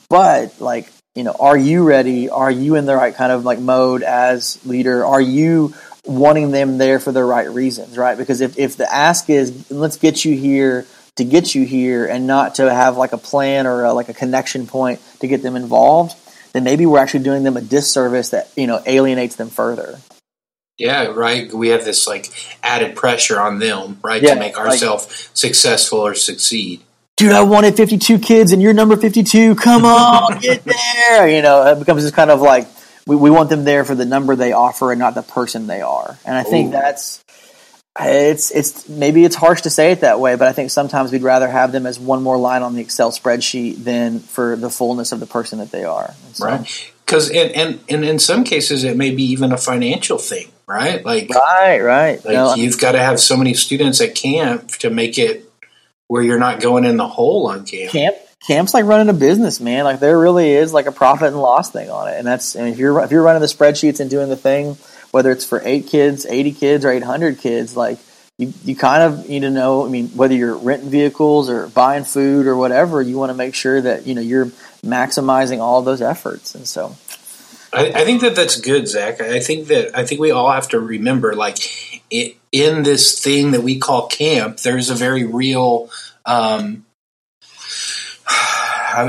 But 0.08 0.60
like, 0.60 0.90
you 1.14 1.24
know, 1.24 1.34
are 1.38 1.56
you 1.56 1.82
ready? 1.82 2.30
Are 2.30 2.50
you 2.50 2.76
in 2.76 2.86
the 2.86 2.94
right 2.94 3.14
kind 3.14 3.32
of 3.32 3.44
like 3.44 3.58
mode 3.58 4.02
as 4.02 4.64
leader? 4.64 5.04
Are 5.04 5.20
you 5.20 5.74
wanting 6.04 6.50
them 6.50 6.78
there 6.78 6.98
for 6.98 7.12
the 7.12 7.22
right 7.22 7.50
reasons, 7.50 7.98
right? 7.98 8.16
Because 8.16 8.40
if, 8.40 8.58
if 8.58 8.76
the 8.76 8.92
ask 8.92 9.28
is 9.28 9.70
let's 9.70 9.96
get 9.96 10.24
you 10.24 10.36
here 10.36 10.86
to 11.16 11.24
get 11.24 11.54
you 11.54 11.64
here 11.64 12.06
and 12.06 12.26
not 12.26 12.54
to 12.56 12.72
have 12.72 12.96
like 12.96 13.12
a 13.12 13.18
plan 13.18 13.66
or 13.66 13.84
a, 13.84 13.92
like 13.92 14.08
a 14.08 14.14
connection 14.14 14.66
point 14.66 15.00
to 15.20 15.26
get 15.26 15.42
them 15.42 15.56
involved, 15.56 16.16
then 16.52 16.64
maybe 16.64 16.86
we're 16.86 16.98
actually 16.98 17.24
doing 17.24 17.42
them 17.42 17.56
a 17.56 17.60
disservice 17.60 18.30
that, 18.30 18.50
you 18.56 18.66
know, 18.66 18.82
alienates 18.86 19.36
them 19.36 19.48
further. 19.48 19.98
Yeah, 20.78 21.04
right. 21.06 21.52
We 21.52 21.68
have 21.68 21.84
this 21.84 22.06
like 22.06 22.30
added 22.62 22.96
pressure 22.96 23.38
on 23.38 23.58
them, 23.58 23.98
right, 24.02 24.22
Yeah, 24.22 24.34
to 24.34 24.40
make 24.40 24.56
like- 24.56 24.66
ourselves 24.68 25.28
successful 25.34 25.98
or 26.00 26.14
succeed. 26.14 26.80
dude, 27.16 27.32
I 27.32 27.42
wanted 27.42 27.76
52 27.76 28.18
kids 28.18 28.52
and 28.52 28.62
you're 28.62 28.72
number 28.72 28.96
52. 28.96 29.54
Come 29.56 29.84
on, 29.84 30.38
get 30.40 30.64
there. 30.64 31.28
You 31.28 31.42
know, 31.42 31.66
it 31.66 31.78
becomes 31.78 32.02
this 32.02 32.12
kind 32.14 32.30
of 32.30 32.40
like, 32.40 32.66
we, 33.06 33.14
we 33.16 33.30
want 33.30 33.50
them 33.50 33.64
there 33.64 33.84
for 33.84 33.94
the 33.94 34.06
number 34.06 34.36
they 34.36 34.52
offer 34.52 34.90
and 34.90 34.98
not 34.98 35.14
the 35.14 35.22
person 35.22 35.66
they 35.66 35.82
are. 35.82 36.16
And 36.24 36.34
I 36.34 36.42
think 36.44 36.68
Ooh. 36.68 36.72
that's, 36.72 37.22
it's, 37.98 38.50
it's, 38.50 38.88
maybe 38.88 39.24
it's 39.24 39.36
harsh 39.36 39.62
to 39.62 39.70
say 39.70 39.92
it 39.92 40.00
that 40.00 40.20
way, 40.20 40.36
but 40.36 40.46
I 40.46 40.52
think 40.52 40.70
sometimes 40.70 41.10
we'd 41.10 41.22
rather 41.22 41.48
have 41.48 41.72
them 41.72 41.86
as 41.86 41.98
one 41.98 42.22
more 42.22 42.38
line 42.38 42.62
on 42.62 42.74
the 42.74 42.80
Excel 42.82 43.10
spreadsheet 43.10 43.82
than 43.82 44.20
for 44.20 44.56
the 44.56 44.70
fullness 44.70 45.12
of 45.12 45.20
the 45.20 45.26
person 45.26 45.58
that 45.58 45.70
they 45.70 45.84
are. 45.84 46.14
So- 46.32 46.46
Right. 46.46 46.92
Because 47.04 47.28
and, 47.28 47.50
and 47.50 47.80
and 47.88 48.04
in 48.04 48.20
some 48.20 48.44
cases 48.44 48.84
it 48.84 48.96
may 48.96 49.10
be 49.10 49.24
even 49.32 49.50
a 49.50 49.56
financial 49.58 50.16
thing, 50.16 50.46
right? 50.68 51.04
Like 51.04 51.28
Right, 51.28 51.80
right. 51.80 52.24
like 52.24 52.34
No, 52.34 52.54
you've 52.54 52.78
got 52.78 52.92
to 52.92 53.00
have 53.00 53.18
so 53.18 53.36
many 53.36 53.52
students 53.52 54.00
at 54.00 54.14
camp 54.14 54.68
to 54.78 54.90
make 54.90 55.18
it 55.18 55.50
where 56.06 56.22
you're 56.22 56.38
not 56.38 56.60
going 56.60 56.84
in 56.84 56.96
the 56.98 57.08
hole 57.08 57.48
on 57.48 57.66
camp. 57.66 57.90
camp 57.90 58.14
camp's 58.46 58.74
like 58.74 58.84
running 58.84 59.08
a 59.08 59.12
business, 59.12 59.58
man. 59.58 59.82
Like 59.82 59.98
there 59.98 60.16
really 60.16 60.50
is 60.50 60.72
like 60.72 60.86
a 60.86 60.92
profit 60.92 61.28
and 61.28 61.42
loss 61.42 61.72
thing 61.72 61.90
on 61.90 62.06
it, 62.06 62.16
and 62.16 62.24
that's 62.24 62.54
I 62.54 62.60
mean, 62.62 62.72
if 62.74 62.78
you're 62.78 63.02
if 63.02 63.10
you're 63.10 63.24
running 63.24 63.40
the 63.42 63.48
spreadsheets 63.48 63.98
and 63.98 64.08
doing 64.08 64.28
the 64.28 64.36
thing, 64.36 64.76
whether 65.10 65.30
it's 65.30 65.44
for 65.44 65.60
eight 65.64 65.86
kids, 65.86 66.26
eighty 66.26 66.52
kids, 66.52 66.84
or 66.84 66.90
eight 66.90 67.02
hundred 67.02 67.38
kids, 67.38 67.76
like 67.76 67.98
you 68.38 68.52
you 68.64 68.76
kind 68.76 69.02
of 69.02 69.28
need 69.28 69.40
to 69.40 69.50
know. 69.50 69.86
I 69.86 69.88
mean, 69.88 70.08
whether 70.08 70.34
you're 70.34 70.56
renting 70.56 70.90
vehicles 70.90 71.50
or 71.50 71.68
buying 71.68 72.04
food 72.04 72.46
or 72.46 72.56
whatever, 72.56 73.02
you 73.02 73.18
want 73.18 73.30
to 73.30 73.36
make 73.36 73.54
sure 73.54 73.80
that 73.80 74.06
you 74.06 74.14
know 74.14 74.20
you're 74.20 74.46
maximizing 74.82 75.60
all 75.60 75.82
those 75.82 76.00
efforts, 76.02 76.54
and 76.54 76.66
so 76.66 76.96
I, 77.72 77.92
I 77.94 78.04
think 78.04 78.22
that 78.22 78.34
that's 78.34 78.60
good, 78.60 78.88
Zach. 78.88 79.20
I 79.20 79.40
think 79.40 79.68
that 79.68 79.96
I 79.96 80.04
think 80.04 80.20
we 80.20 80.30
all 80.30 80.50
have 80.50 80.68
to 80.70 80.80
remember, 80.80 81.34
like, 81.34 81.58
it, 82.10 82.36
in 82.50 82.82
this 82.82 83.20
thing 83.20 83.52
that 83.52 83.62
we 83.62 83.78
call 83.78 84.08
camp, 84.08 84.58
there's 84.58 84.90
a 84.90 84.94
very 84.94 85.24
real, 85.24 85.90
um, 86.26 86.84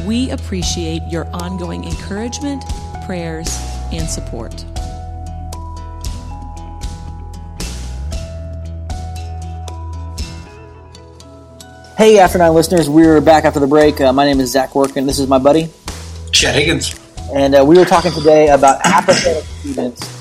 We 0.06 0.30
appreciate 0.30 1.02
your 1.10 1.26
ongoing 1.34 1.84
encouragement, 1.84 2.62
prayers, 3.04 3.48
and 3.92 4.08
support. 4.08 4.64
Hey, 11.98 12.18
After 12.18 12.38
Nine 12.38 12.54
listeners, 12.54 12.88
we're 12.88 13.20
back 13.20 13.44
after 13.44 13.60
the 13.60 13.66
break. 13.66 14.00
Uh, 14.00 14.12
my 14.12 14.24
name 14.24 14.40
is 14.40 14.52
Zach 14.52 14.74
Workin. 14.74 15.06
This 15.06 15.18
is 15.18 15.26
my 15.26 15.38
buddy. 15.38 15.68
Chad 16.32 16.54
Higgins. 16.54 16.98
And 17.34 17.54
uh, 17.54 17.62
we 17.64 17.76
were 17.76 17.84
talking 17.84 18.12
today 18.12 18.48
about 18.48 18.80
apathetic 18.86 19.44
students 19.60 20.19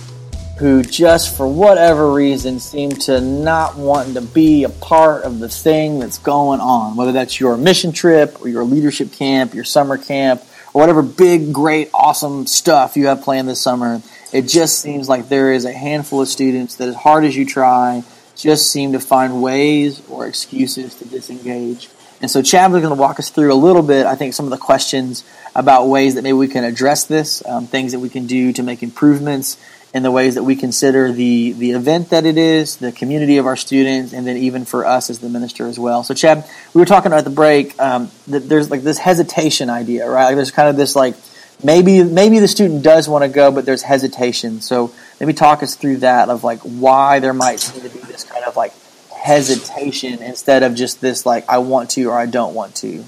who 0.60 0.84
just 0.84 1.38
for 1.38 1.48
whatever 1.48 2.12
reason 2.12 2.60
seem 2.60 2.90
to 2.90 3.22
not 3.22 3.78
wanting 3.78 4.14
to 4.14 4.22
be 4.22 4.66
a 4.66 4.70
part 4.70 5.24
of 5.24 5.40
the 5.40 5.48
thing 5.48 6.00
that's 6.00 6.18
going 6.18 6.60
on, 6.60 6.98
whether 6.98 7.14
that's 7.14 7.40
your 7.40 7.56
mission 7.56 7.94
trip 7.94 8.42
or 8.42 8.50
your 8.50 8.66
leadership 8.66 9.14
camp, 9.14 9.54
your 9.54 9.64
summer 9.64 9.98
camp, 9.98 10.42
or 10.74 10.82
whatever 10.82 11.02
big, 11.02 11.54
great, 11.54 11.90
awesome 11.94 12.46
stuff 12.46 12.98
you 12.98 13.08
have 13.08 13.22
planned 13.22 13.48
this 13.48 13.62
summer. 13.62 14.02
It 14.34 14.50
just 14.50 14.80
seems 14.80 15.08
like 15.08 15.30
there 15.30 15.54
is 15.54 15.64
a 15.64 15.72
handful 15.72 16.22
of 16.22 16.28
students 16.28 16.76
that, 16.76 16.90
as 16.90 16.96
hard 16.96 17.24
as 17.24 17.38
you 17.38 17.46
try, 17.46 18.04
just 18.36 18.70
seem 18.70 18.92
to 18.92 19.00
find 19.00 19.42
ways 19.42 20.02
or 20.10 20.28
excuses 20.28 20.94
to 20.96 21.06
disengage. 21.06 21.90
And 22.22 22.30
so 22.30 22.42
Chad 22.42 22.74
was 22.74 22.82
going 22.82 22.94
to 22.94 23.00
walk 23.00 23.18
us 23.18 23.30
through 23.30 23.54
a 23.54 23.56
little 23.56 23.82
bit, 23.82 24.06
I 24.06 24.16
think, 24.16 24.34
some 24.34 24.46
of 24.46 24.52
the 24.52 24.58
questions 24.58 25.24
about 25.56 25.88
ways 25.88 26.16
that 26.16 26.22
maybe 26.22 26.34
we 26.34 26.50
can 26.50 26.66
address 26.66 27.06
this, 27.06 27.46
um, 27.46 27.66
things 27.66 27.94
that 27.94 28.00
we 28.00 28.10
can 28.10 28.28
do 28.28 28.52
to 28.54 28.62
make 28.62 28.84
improvements 28.84 29.58
in 29.94 30.04
the 30.04 30.12
ways 30.12 30.36
that 30.36 30.44
we 30.44 30.56
consider 30.56 31.12
the, 31.12 31.54
the 31.54 31.72
event 31.72 32.12
that 32.12 32.26
it 32.26 32.38
is, 32.38 32.78
the 32.78 32.92
community 32.92 33.38
of 33.38 33.48
our 33.48 33.56
students, 33.56 34.14
and 34.14 34.28
then 34.28 34.38
even 34.38 34.66
for 34.66 34.86
us 34.86 35.10
as 35.10 35.20
the 35.20 35.30
minister 35.30 35.68
as 35.68 35.80
well. 35.80 36.04
So, 36.04 36.14
Chad, 36.14 36.46
we 36.74 36.80
were 36.80 36.86
talking 36.86 37.12
at 37.12 37.24
the 37.24 37.32
break 37.32 37.80
um, 37.82 38.12
that 38.28 38.42
there's 38.42 38.70
like 38.70 38.82
this 38.82 39.00
hesitation 39.00 39.70
idea, 39.70 40.08
right? 40.10 40.26
Like 40.26 40.36
there's 40.36 40.52
kind 40.52 40.70
of 40.70 40.76
this 40.76 40.96
like 40.96 41.16
maybe 41.64 42.04
maybe 42.04 42.40
the 42.40 42.48
student 42.48 42.84
does 42.84 43.10
want 43.10 43.24
to 43.24 43.30
go, 43.30 43.52
but 43.52 43.66
there's 43.66 43.82
hesitation. 43.82 44.62
So 44.62 44.94
maybe 45.20 45.34
talk 45.34 45.64
us 45.64 45.76
through 45.76 45.98
that 45.98 46.30
of 46.30 46.44
like 46.44 46.60
why 46.60 47.20
there 47.20 47.34
might 47.34 47.60
seem 47.60 47.82
to 47.82 47.90
be 47.90 48.00
this 48.06 48.24
kind 48.24 48.46
of 48.46 48.56
like 48.56 48.74
hesitation 49.12 50.22
instead 50.22 50.64
of 50.64 50.76
just 50.76 51.02
this 51.02 51.26
like 51.26 51.50
I 51.50 51.58
want 51.58 51.92
to 51.92 52.06
or 52.06 52.18
I 52.18 52.26
don't 52.26 52.54
want 52.54 52.76
to 52.78 53.04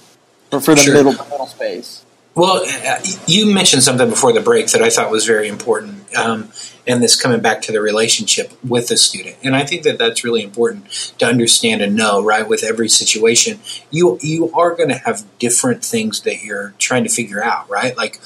for, 0.50 0.60
for 0.60 0.76
the 0.76 0.82
sure. 0.82 0.94
middle 0.94 1.14
middle 1.14 1.48
space. 1.48 2.06
Well, 2.34 2.64
uh, 2.66 3.00
you 3.28 3.54
mentioned 3.54 3.84
something 3.84 4.10
before 4.10 4.32
the 4.32 4.40
break 4.40 4.68
that 4.68 4.82
I 4.82 4.90
thought 4.90 5.12
was 5.12 5.26
very 5.26 5.50
important, 5.50 6.16
um, 6.16 6.50
and 6.88 7.04
this 7.04 7.22
coming 7.22 7.42
back 7.42 7.62
to 7.64 7.74
the 7.74 7.82
relationship 7.82 8.54
with 8.64 8.88
the 8.88 8.96
student. 8.96 9.36
And 9.44 9.54
I 9.54 9.66
think 9.66 9.84
that 9.84 9.98
that's 9.98 10.24
really 10.24 10.42
important 10.42 10.90
to 11.20 11.26
understand 11.26 11.82
and 11.82 11.94
know. 11.96 12.24
Right, 12.24 12.48
with 12.48 12.64
every 12.64 12.88
situation, 12.88 13.60
you 13.90 14.18
you 14.22 14.50
are 14.54 14.74
going 14.76 14.90
to 14.90 14.98
have 15.00 15.26
different 15.40 15.84
things 15.84 16.22
that 16.22 16.42
you're 16.42 16.74
trying 16.78 17.04
to 17.04 17.10
figure 17.10 17.44
out. 17.44 17.70
Right, 17.70 17.98
like, 17.98 18.22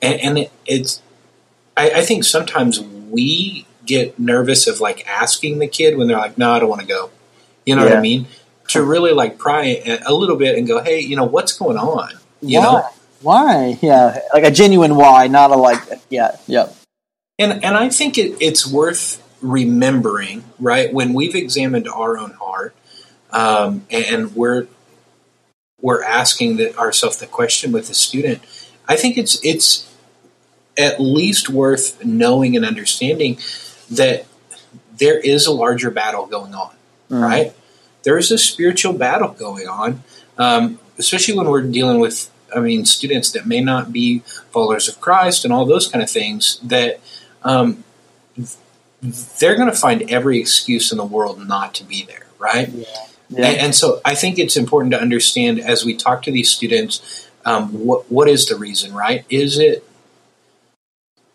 and, 0.00 0.18
and 0.20 0.38
it, 0.38 0.52
it's. 0.64 1.02
I, 1.76 1.90
I 1.90 2.02
think 2.02 2.24
sometimes 2.24 2.80
we 2.80 3.66
get 3.84 4.18
nervous 4.18 4.66
of 4.66 4.80
like 4.80 5.06
asking 5.06 5.58
the 5.58 5.68
kid 5.68 5.98
when 5.98 6.08
they're 6.08 6.16
like, 6.16 6.38
"No, 6.38 6.52
I 6.52 6.58
don't 6.58 6.70
want 6.70 6.80
to 6.80 6.88
go." 6.88 7.10
You 7.66 7.76
know 7.76 7.84
yeah. 7.84 7.90
what 7.90 7.98
I 7.98 8.00
mean? 8.00 8.28
To 8.68 8.82
really 8.82 9.12
like 9.12 9.36
pry 9.36 9.82
a 10.06 10.14
little 10.14 10.36
bit 10.36 10.56
and 10.56 10.66
go, 10.66 10.82
"Hey, 10.82 11.00
you 11.00 11.16
know 11.16 11.24
what's 11.24 11.52
going 11.52 11.76
on?" 11.76 12.12
You 12.40 12.60
Why? 12.60 12.64
know 12.64 12.88
why? 13.22 13.78
Yeah, 13.82 14.20
like 14.32 14.44
a 14.44 14.50
genuine 14.50 14.96
why, 14.96 15.26
not 15.28 15.50
a 15.50 15.56
like. 15.56 15.80
Yeah, 16.10 16.36
yep. 16.46 16.74
And 17.38 17.64
and 17.64 17.76
I 17.76 17.88
think 17.88 18.18
it, 18.18 18.36
it's 18.40 18.66
worth 18.66 19.22
remembering, 19.40 20.44
right? 20.58 20.92
When 20.92 21.12
we've 21.12 21.34
examined 21.34 21.88
our 21.88 22.18
own 22.18 22.32
heart, 22.32 22.74
um, 23.30 23.86
and 23.90 24.34
we're 24.34 24.66
we're 25.80 26.02
asking 26.02 26.56
the, 26.56 26.76
ourselves 26.78 27.18
the 27.18 27.26
question 27.26 27.72
with 27.72 27.88
the 27.88 27.94
student. 27.94 28.42
I 28.88 28.96
think 28.96 29.18
it's 29.18 29.38
it's 29.44 29.92
at 30.78 31.00
least 31.00 31.48
worth 31.48 32.04
knowing 32.04 32.56
and 32.56 32.64
understanding 32.64 33.38
that 33.90 34.26
there 34.98 35.18
is 35.18 35.46
a 35.46 35.52
larger 35.52 35.90
battle 35.90 36.26
going 36.26 36.54
on, 36.54 36.74
mm. 37.10 37.22
right? 37.22 37.54
There 38.02 38.18
is 38.18 38.30
a 38.30 38.38
spiritual 38.38 38.92
battle 38.92 39.28
going 39.28 39.68
on, 39.68 40.02
um, 40.38 40.78
especially 40.98 41.36
when 41.36 41.48
we're 41.48 41.62
dealing 41.62 41.98
with 41.98 42.30
I 42.56 42.60
mean, 42.60 42.84
students 42.84 43.30
that 43.32 43.46
may 43.46 43.60
not 43.60 43.92
be 43.92 44.20
followers 44.50 44.88
of 44.88 45.00
Christ 45.00 45.44
and 45.44 45.52
all 45.52 45.66
those 45.66 45.88
kind 45.88 46.02
of 46.02 46.10
things, 46.10 46.58
that 46.62 47.00
um, 47.42 47.84
they're 49.02 49.56
going 49.56 49.70
to 49.70 49.76
find 49.76 50.10
every 50.10 50.40
excuse 50.40 50.90
in 50.90 50.98
the 50.98 51.04
world 51.04 51.46
not 51.46 51.74
to 51.74 51.84
be 51.84 52.04
there, 52.04 52.26
right? 52.38 52.68
Yeah. 52.68 52.84
Yeah. 53.28 53.46
And, 53.46 53.58
and, 53.58 53.74
so 53.74 54.00
I 54.04 54.14
think 54.14 54.38
it's 54.38 54.56
important 54.56 54.92
to 54.92 55.00
understand 55.00 55.58
as 55.58 55.84
we 55.84 55.96
talk 55.96 56.22
to 56.22 56.30
these 56.30 56.48
students, 56.48 57.28
um, 57.44 57.70
what 57.84 58.10
what 58.10 58.28
is 58.28 58.46
the 58.46 58.54
reason, 58.54 58.94
right? 58.94 59.24
Is 59.28 59.58
it 59.58 59.84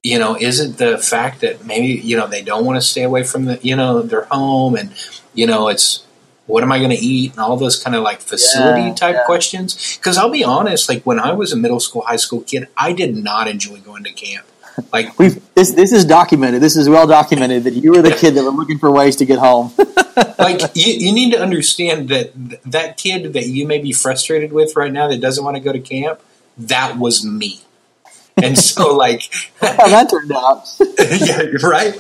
you 0.04 0.18
know, 0.18 0.36
is 0.36 0.60
it 0.60 0.78
the 0.78 0.98
fact 0.98 1.42
that 1.42 1.66
maybe 1.66 1.88
you 1.88 2.18
know 2.18 2.28
they 2.28 2.42
don't 2.42 2.66
want 2.66 2.82
to 2.82 2.82
stay 2.82 3.04
away 3.04 3.24
from 3.24 3.46
the 3.46 3.60
you 3.62 3.76
know 3.76 4.02
their 4.02 4.24
home 4.24 4.76
and 4.76 4.92
you 5.34 5.46
know 5.46 5.68
it's 5.68 6.06
what 6.52 6.64
am 6.64 6.72
I 6.72 6.78
going 6.78 6.92
to 6.92 6.98
eat 6.98 7.32
and 7.32 7.40
all 7.40 7.56
those 7.58 7.82
kind 7.82 7.96
of 7.96 8.04
like 8.04 8.22
facility 8.22 8.82
yeah, 8.82 8.94
type 8.94 9.16
yeah. 9.16 9.26
questions. 9.26 9.98
Because 9.98 10.18
I'll 10.18 10.30
be 10.30 10.44
honest, 10.44 10.90
like 10.90 11.04
when 11.04 11.20
I 11.20 11.32
was 11.32 11.54
a 11.54 11.58
middle 11.58 11.80
school, 11.80 12.02
high 12.02 12.18
school 12.18 12.42
kid, 12.42 12.68
I 12.76 12.94
did 12.94 13.16
not 13.16 13.48
enjoy 13.48 13.78
going 13.78 14.04
to 14.04 14.12
camp. 14.12 14.46
Like 14.92 15.18
we 15.20 15.30
this 15.56 15.72
this 15.72 15.92
is 15.92 16.06
documented. 16.06 16.62
This 16.62 16.76
is 16.76 16.90
well 16.90 17.08
documented 17.08 17.64
that 17.64 17.74
you 17.74 17.92
were 17.92 18.02
the 18.02 18.16
kid 18.16 18.36
that 18.36 18.44
were 18.44 18.52
looking 18.52 18.78
for 18.78 18.92
ways 18.92 19.16
to 19.18 19.26
get 19.26 19.40
home. 19.40 19.74
like 20.38 20.62
you, 20.76 20.94
you 20.94 21.14
need 21.14 21.32
to 21.32 21.42
understand 21.42 22.10
that 22.10 22.32
that 22.66 22.98
kid 22.98 23.34
that 23.34 23.48
you 23.48 23.66
may 23.66 23.80
be 23.80 23.92
frustrated 23.94 24.52
with 24.52 24.76
right 24.76 24.92
now 24.92 25.08
that 25.08 25.22
doesn't 25.22 25.44
want 25.44 25.56
to 25.56 25.62
go 25.62 25.72
to 25.72 25.80
camp, 25.80 26.22
that 26.58 26.98
was 26.98 27.26
me. 27.26 27.62
And 28.42 28.58
so, 28.58 28.96
like, 28.96 29.24
how 29.60 29.88
that 29.90 30.10
turned 30.10 30.32
out. 30.32 30.66
yeah, 30.80 31.68
right. 31.68 31.96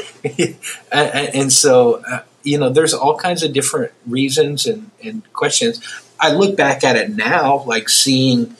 and, 0.91 1.35
and 1.35 1.53
so, 1.53 2.01
uh, 2.09 2.21
you 2.43 2.57
know, 2.57 2.69
there's 2.69 2.93
all 2.93 3.17
kinds 3.17 3.43
of 3.43 3.53
different 3.53 3.91
reasons 4.05 4.65
and, 4.65 4.91
and 5.03 5.31
questions. 5.33 5.81
I 6.19 6.31
look 6.31 6.55
back 6.55 6.83
at 6.83 6.95
it 6.95 7.15
now, 7.15 7.63
like 7.63 7.89
seeing 7.89 8.55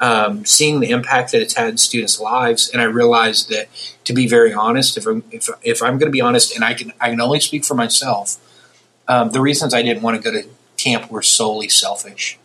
um, 0.00 0.44
seeing 0.44 0.80
the 0.80 0.90
impact 0.90 1.32
that 1.32 1.40
it's 1.40 1.54
had 1.54 1.68
in 1.68 1.78
students' 1.78 2.20
lives, 2.20 2.68
and 2.68 2.82
I 2.82 2.84
realize 2.84 3.46
that 3.46 3.68
to 4.04 4.12
be 4.12 4.26
very 4.26 4.52
honest, 4.52 4.96
if 4.96 5.06
I'm 5.06 5.22
if, 5.30 5.48
if 5.62 5.82
I'm 5.82 5.98
going 5.98 6.10
to 6.10 6.12
be 6.12 6.20
honest, 6.20 6.54
and 6.54 6.64
I 6.64 6.74
can 6.74 6.92
I 7.00 7.10
can 7.10 7.20
only 7.20 7.40
speak 7.40 7.64
for 7.64 7.74
myself, 7.74 8.36
um, 9.08 9.30
the 9.30 9.40
reasons 9.40 9.72
I 9.72 9.82
didn't 9.82 10.02
want 10.02 10.22
to 10.22 10.22
go 10.22 10.36
to 10.36 10.48
camp 10.76 11.10
were 11.10 11.22
solely 11.22 11.68
selfish. 11.68 12.38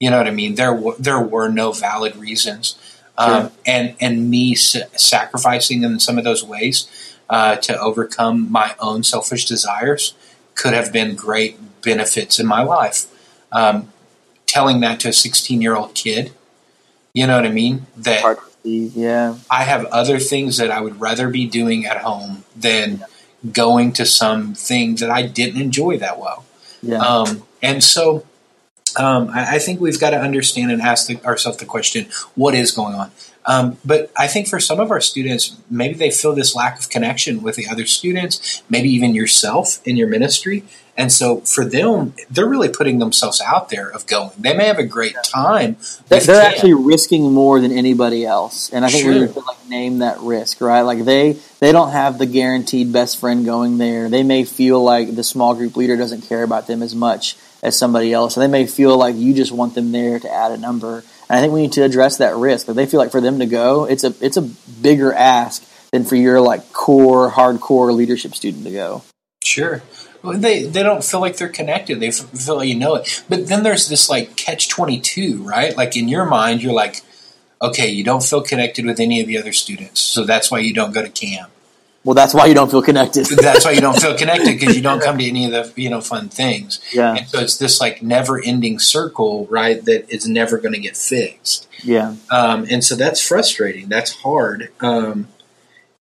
You 0.00 0.10
know 0.10 0.16
what 0.16 0.26
I 0.26 0.30
mean? 0.30 0.54
There 0.54 0.74
w- 0.74 0.96
there 0.98 1.20
were 1.20 1.48
no 1.48 1.72
valid 1.72 2.16
reasons, 2.16 2.76
um, 3.18 3.42
sure. 3.42 3.52
and 3.66 3.94
and 4.00 4.30
me 4.30 4.54
sacrificing 4.54 5.84
in 5.84 6.00
some 6.00 6.16
of 6.16 6.24
those 6.24 6.42
ways 6.42 7.09
uh, 7.30 7.56
to 7.56 7.80
overcome 7.80 8.50
my 8.50 8.74
own 8.80 9.02
selfish 9.02 9.46
desires 9.46 10.14
could 10.54 10.74
have 10.74 10.92
been 10.92 11.14
great 11.14 11.58
benefits 11.80 12.38
in 12.38 12.46
my 12.46 12.62
life. 12.62 13.06
Um, 13.52 13.92
telling 14.46 14.80
that 14.80 15.00
to 15.00 15.08
a 15.08 15.12
16 15.12 15.62
year 15.62 15.76
old 15.76 15.94
kid, 15.94 16.32
you 17.12 17.26
know 17.26 17.36
what 17.36 17.46
I 17.46 17.50
mean? 17.50 17.86
That 17.96 18.38
yeah, 18.62 19.36
I 19.48 19.64
have 19.64 19.86
other 19.86 20.18
things 20.18 20.58
that 20.58 20.70
I 20.70 20.80
would 20.80 21.00
rather 21.00 21.28
be 21.28 21.46
doing 21.46 21.86
at 21.86 21.98
home 21.98 22.44
than 22.54 23.04
going 23.52 23.92
to 23.94 24.04
some 24.04 24.54
thing 24.54 24.96
that 24.96 25.10
I 25.10 25.22
didn't 25.22 25.60
enjoy 25.60 25.96
that 25.98 26.18
well. 26.18 26.44
Yeah. 26.82 26.98
Um, 26.98 27.44
and 27.62 27.82
so 27.82 28.26
um, 28.96 29.30
I, 29.30 29.56
I, 29.56 29.58
think 29.58 29.80
we've 29.80 29.98
got 29.98 30.10
to 30.10 30.20
understand 30.20 30.70
and 30.70 30.82
ask 30.82 31.06
the, 31.06 31.24
ourselves 31.24 31.58
the 31.58 31.64
question: 31.64 32.06
What 32.34 32.54
is 32.54 32.70
going 32.70 32.94
on? 32.94 33.10
Um, 33.50 33.78
but 33.84 34.12
I 34.16 34.28
think 34.28 34.46
for 34.46 34.60
some 34.60 34.78
of 34.78 34.92
our 34.92 35.00
students, 35.00 35.56
maybe 35.68 35.94
they 35.94 36.12
feel 36.12 36.32
this 36.32 36.54
lack 36.54 36.78
of 36.78 36.88
connection 36.88 37.42
with 37.42 37.56
the 37.56 37.66
other 37.66 37.84
students, 37.84 38.62
maybe 38.70 38.88
even 38.90 39.12
yourself 39.12 39.80
in 39.84 39.96
your 39.96 40.06
ministry. 40.06 40.62
And 40.96 41.10
so 41.10 41.40
for 41.40 41.64
them, 41.64 42.14
they're 42.30 42.48
really 42.48 42.68
putting 42.68 43.00
themselves 43.00 43.40
out 43.40 43.70
there 43.70 43.88
of 43.88 44.06
going. 44.06 44.30
They 44.38 44.54
may 44.54 44.66
have 44.66 44.78
a 44.78 44.84
great 44.84 45.16
time. 45.24 45.78
They're, 46.08 46.20
they're 46.20 46.42
actually 46.42 46.74
risking 46.74 47.32
more 47.32 47.60
than 47.60 47.72
anybody 47.72 48.24
else. 48.24 48.70
And 48.70 48.84
I 48.84 48.88
think 48.88 49.02
sure. 49.02 49.14
we 49.14 49.20
need 49.20 49.32
to 49.32 49.40
like 49.40 49.68
name 49.68 49.98
that 49.98 50.20
risk, 50.20 50.60
right? 50.60 50.82
Like 50.82 51.04
they, 51.04 51.32
they 51.58 51.72
don't 51.72 51.90
have 51.90 52.18
the 52.18 52.26
guaranteed 52.26 52.92
best 52.92 53.18
friend 53.18 53.44
going 53.44 53.78
there. 53.78 54.08
They 54.08 54.22
may 54.22 54.44
feel 54.44 54.80
like 54.80 55.16
the 55.16 55.24
small 55.24 55.56
group 55.56 55.74
leader 55.76 55.96
doesn't 55.96 56.22
care 56.22 56.44
about 56.44 56.68
them 56.68 56.84
as 56.84 56.94
much 56.94 57.36
as 57.64 57.76
somebody 57.76 58.12
else. 58.12 58.36
And 58.36 58.44
they 58.44 58.58
may 58.58 58.68
feel 58.68 58.96
like 58.96 59.16
you 59.16 59.34
just 59.34 59.50
want 59.50 59.74
them 59.74 59.90
there 59.90 60.20
to 60.20 60.32
add 60.32 60.52
a 60.52 60.56
number. 60.56 61.02
And 61.30 61.38
I 61.38 61.42
think 61.42 61.52
we 61.52 61.62
need 61.62 61.72
to 61.72 61.84
address 61.84 62.16
that 62.16 62.34
risk. 62.34 62.66
But 62.66 62.74
they 62.74 62.86
feel 62.86 62.98
like 62.98 63.12
for 63.12 63.20
them 63.20 63.38
to 63.38 63.46
go, 63.46 63.84
it's 63.84 64.02
a 64.02 64.12
it's 64.20 64.36
a 64.36 64.42
bigger 64.42 65.14
ask 65.14 65.64
than 65.92 66.04
for 66.04 66.16
your 66.16 66.40
like 66.40 66.72
core 66.72 67.30
hardcore 67.30 67.94
leadership 67.94 68.34
student 68.34 68.64
to 68.64 68.72
go. 68.72 69.04
Sure. 69.44 69.80
Well, 70.22 70.36
they 70.36 70.64
they 70.64 70.82
don't 70.82 71.04
feel 71.04 71.20
like 71.20 71.36
they're 71.36 71.48
connected. 71.48 72.00
They 72.00 72.10
feel 72.10 72.56
like 72.56 72.68
you 72.68 72.74
know 72.74 72.96
it. 72.96 73.24
But 73.28 73.46
then 73.46 73.62
there's 73.62 73.88
this 73.88 74.10
like 74.10 74.34
catch 74.34 74.68
twenty 74.68 74.98
two, 74.98 75.44
right? 75.44 75.76
Like 75.76 75.96
in 75.96 76.08
your 76.08 76.26
mind, 76.26 76.64
you're 76.64 76.72
like, 76.72 77.02
okay, 77.62 77.88
you 77.88 78.02
don't 78.02 78.24
feel 78.24 78.42
connected 78.42 78.84
with 78.84 78.98
any 78.98 79.20
of 79.20 79.28
the 79.28 79.38
other 79.38 79.52
students, 79.52 80.00
so 80.00 80.24
that's 80.24 80.50
why 80.50 80.58
you 80.58 80.74
don't 80.74 80.92
go 80.92 81.00
to 81.00 81.08
camp. 81.08 81.52
Well, 82.02 82.14
that's 82.14 82.32
why 82.32 82.46
you 82.46 82.54
don't 82.54 82.70
feel 82.70 82.82
connected. 82.82 83.26
that's 83.42 83.64
why 83.64 83.72
you 83.72 83.80
don't 83.80 84.00
feel 84.00 84.16
connected 84.18 84.58
because 84.58 84.74
you 84.74 84.82
don't 84.82 85.02
come 85.02 85.18
to 85.18 85.28
any 85.28 85.44
of 85.44 85.74
the 85.74 85.80
you 85.80 85.90
know 85.90 86.00
fun 86.00 86.28
things. 86.28 86.80
Yeah. 86.92 87.14
And 87.14 87.28
so 87.28 87.40
it's 87.40 87.58
this 87.58 87.80
like 87.80 88.02
never 88.02 88.42
ending 88.42 88.78
circle, 88.78 89.46
right? 89.50 89.84
That 89.84 90.10
is 90.10 90.26
never 90.26 90.58
going 90.58 90.72
to 90.74 90.80
get 90.80 90.96
fixed. 90.96 91.68
Yeah. 91.82 92.16
Um, 92.30 92.66
and 92.70 92.82
so 92.82 92.96
that's 92.96 93.26
frustrating. 93.26 93.88
That's 93.88 94.12
hard. 94.12 94.70
Um, 94.80 95.28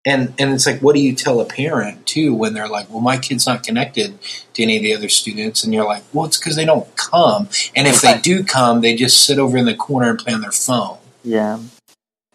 and 0.05 0.33
and 0.39 0.53
it's 0.53 0.67
like, 0.67 0.81
what 0.81 0.95
do 0.95 1.01
you 1.01 1.15
tell 1.15 1.41
a 1.41 1.45
parent 1.45 2.07
too 2.07 2.33
when 2.33 2.55
they're 2.55 2.69
like, 2.69 2.89
well, 2.89 3.01
my 3.01 3.19
kid's 3.19 3.47
not 3.47 3.65
connected 3.65 4.19
to 4.55 4.63
any 4.63 4.77
of 4.77 4.83
the 4.83 4.95
other 4.95 5.09
students, 5.09 5.65
and 5.65 5.75
you're 5.75 5.85
like, 5.85 6.05
well, 6.13 6.27
it's 6.27 6.39
because 6.39 6.55
they 6.55 6.65
don't 6.65 6.95
come. 6.97 7.49
And 7.75 7.89
if 7.89 8.01
they 8.01 8.19
do 8.19 8.45
come, 8.45 8.81
they 8.81 8.95
just 8.95 9.25
sit 9.25 9.39
over 9.39 9.59
in 9.59 9.65
the 9.65 9.75
corner 9.75 10.11
and 10.11 10.19
play 10.19 10.33
on 10.33 10.41
their 10.41 10.53
phone. 10.53 10.99
Yeah. 11.25 11.59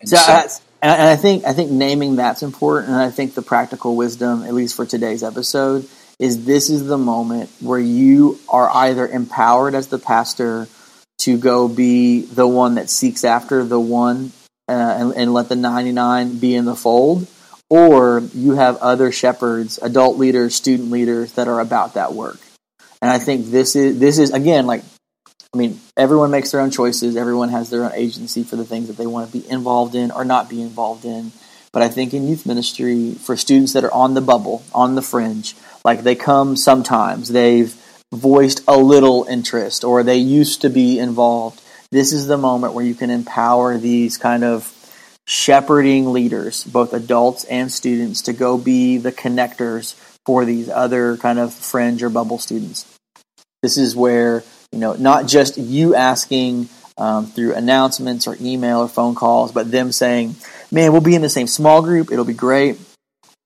So, 0.05 0.17
so 0.17 0.61
and, 0.83 0.91
and 0.91 1.09
I 1.09 1.15
think 1.15 1.45
I 1.45 1.53
think 1.53 1.71
naming 1.71 2.17
that's 2.17 2.43
important, 2.43 2.91
and 2.91 3.01
I 3.01 3.09
think 3.09 3.33
the 3.33 3.41
practical 3.41 3.95
wisdom, 3.95 4.43
at 4.43 4.53
least 4.53 4.75
for 4.75 4.85
today's 4.85 5.23
episode, 5.23 5.87
is 6.19 6.45
this 6.45 6.69
is 6.69 6.85
the 6.85 6.97
moment 6.97 7.49
where 7.61 7.79
you 7.79 8.37
are 8.49 8.69
either 8.69 9.07
empowered 9.07 9.73
as 9.73 9.87
the 9.87 9.97
pastor 9.97 10.67
to 11.19 11.37
go 11.37 11.69
be 11.69 12.21
the 12.21 12.47
one 12.47 12.75
that 12.75 12.89
seeks 12.89 13.23
after 13.23 13.63
the 13.63 13.79
one 13.79 14.33
uh, 14.67 14.73
and, 14.73 15.13
and 15.15 15.33
let 15.33 15.47
the 15.47 15.55
99 15.55 16.37
be 16.39 16.53
in 16.53 16.65
the 16.65 16.75
fold, 16.75 17.27
or 17.69 18.21
you 18.33 18.53
have 18.53 18.77
other 18.77 19.11
shepherds, 19.11 19.79
adult 19.81 20.17
leaders, 20.17 20.53
student 20.53 20.91
leaders 20.91 21.31
that 21.33 21.47
are 21.47 21.61
about 21.61 21.93
that 21.93 22.13
work. 22.13 22.39
And 23.01 23.09
I 23.09 23.19
think 23.19 23.47
this 23.47 23.75
is 23.77 23.99
this 23.99 24.19
is 24.19 24.31
again 24.31 24.65
like 24.65 24.83
I 25.53 25.57
mean, 25.57 25.79
everyone 25.95 26.31
makes 26.31 26.51
their 26.51 26.61
own 26.61 26.71
choices. 26.71 27.15
Everyone 27.15 27.49
has 27.49 27.69
their 27.69 27.83
own 27.83 27.91
agency 27.93 28.43
for 28.43 28.55
the 28.55 28.65
things 28.65 28.87
that 28.87 28.97
they 28.97 29.05
want 29.05 29.31
to 29.31 29.39
be 29.39 29.47
involved 29.47 29.93
in 29.93 30.09
or 30.09 30.25
not 30.25 30.49
be 30.49 30.61
involved 30.61 31.05
in. 31.05 31.31
But 31.71 31.83
I 31.83 31.89
think 31.89 32.13
in 32.13 32.27
youth 32.27 32.45
ministry, 32.45 33.13
for 33.13 33.37
students 33.37 33.73
that 33.73 33.83
are 33.83 33.93
on 33.93 34.13
the 34.13 34.21
bubble, 34.21 34.63
on 34.73 34.95
the 34.95 35.01
fringe, 35.01 35.55
like 35.83 36.03
they 36.03 36.15
come 36.15 36.55
sometimes, 36.55 37.29
they've 37.29 37.73
voiced 38.13 38.63
a 38.67 38.77
little 38.77 39.25
interest 39.29 39.83
or 39.83 40.03
they 40.03 40.17
used 40.17 40.61
to 40.61 40.69
be 40.69 40.99
involved. 40.99 41.61
This 41.91 42.13
is 42.13 42.27
the 42.27 42.37
moment 42.37 42.73
where 42.73 42.85
you 42.85 42.95
can 42.95 43.09
empower 43.09 43.77
these 43.77 44.17
kind 44.17 44.43
of 44.43 44.71
shepherding 45.27 46.11
leaders, 46.11 46.63
both 46.63 46.93
adults 46.93 47.43
and 47.45 47.71
students, 47.71 48.23
to 48.23 48.33
go 48.33 48.57
be 48.57 48.97
the 48.97 49.11
connectors 49.11 49.93
for 50.25 50.45
these 50.45 50.69
other 50.69 51.17
kind 51.17 51.39
of 51.39 51.53
fringe 51.53 52.03
or 52.03 52.09
bubble 52.09 52.39
students. 52.39 52.85
This 53.61 53.77
is 53.77 53.95
where 53.95 54.43
you 54.73 54.79
know, 54.79 54.93
not 54.93 55.27
just 55.27 55.57
you 55.57 55.93
asking 55.95 56.67
um, 56.97 57.27
through 57.27 57.53
announcements 57.53 58.25
or 58.27 58.35
email 58.41 58.79
or 58.79 58.87
phone 58.87 59.13
calls, 59.13 59.51
but 59.51 59.69
them 59.71 59.91
saying, 59.91 60.35
"Man, 60.71 60.91
we'll 60.91 61.01
be 61.01 61.15
in 61.15 61.21
the 61.21 61.29
same 61.29 61.47
small 61.47 61.83
group. 61.83 62.11
It'll 62.11 62.25
be 62.25 62.33
great. 62.33 62.79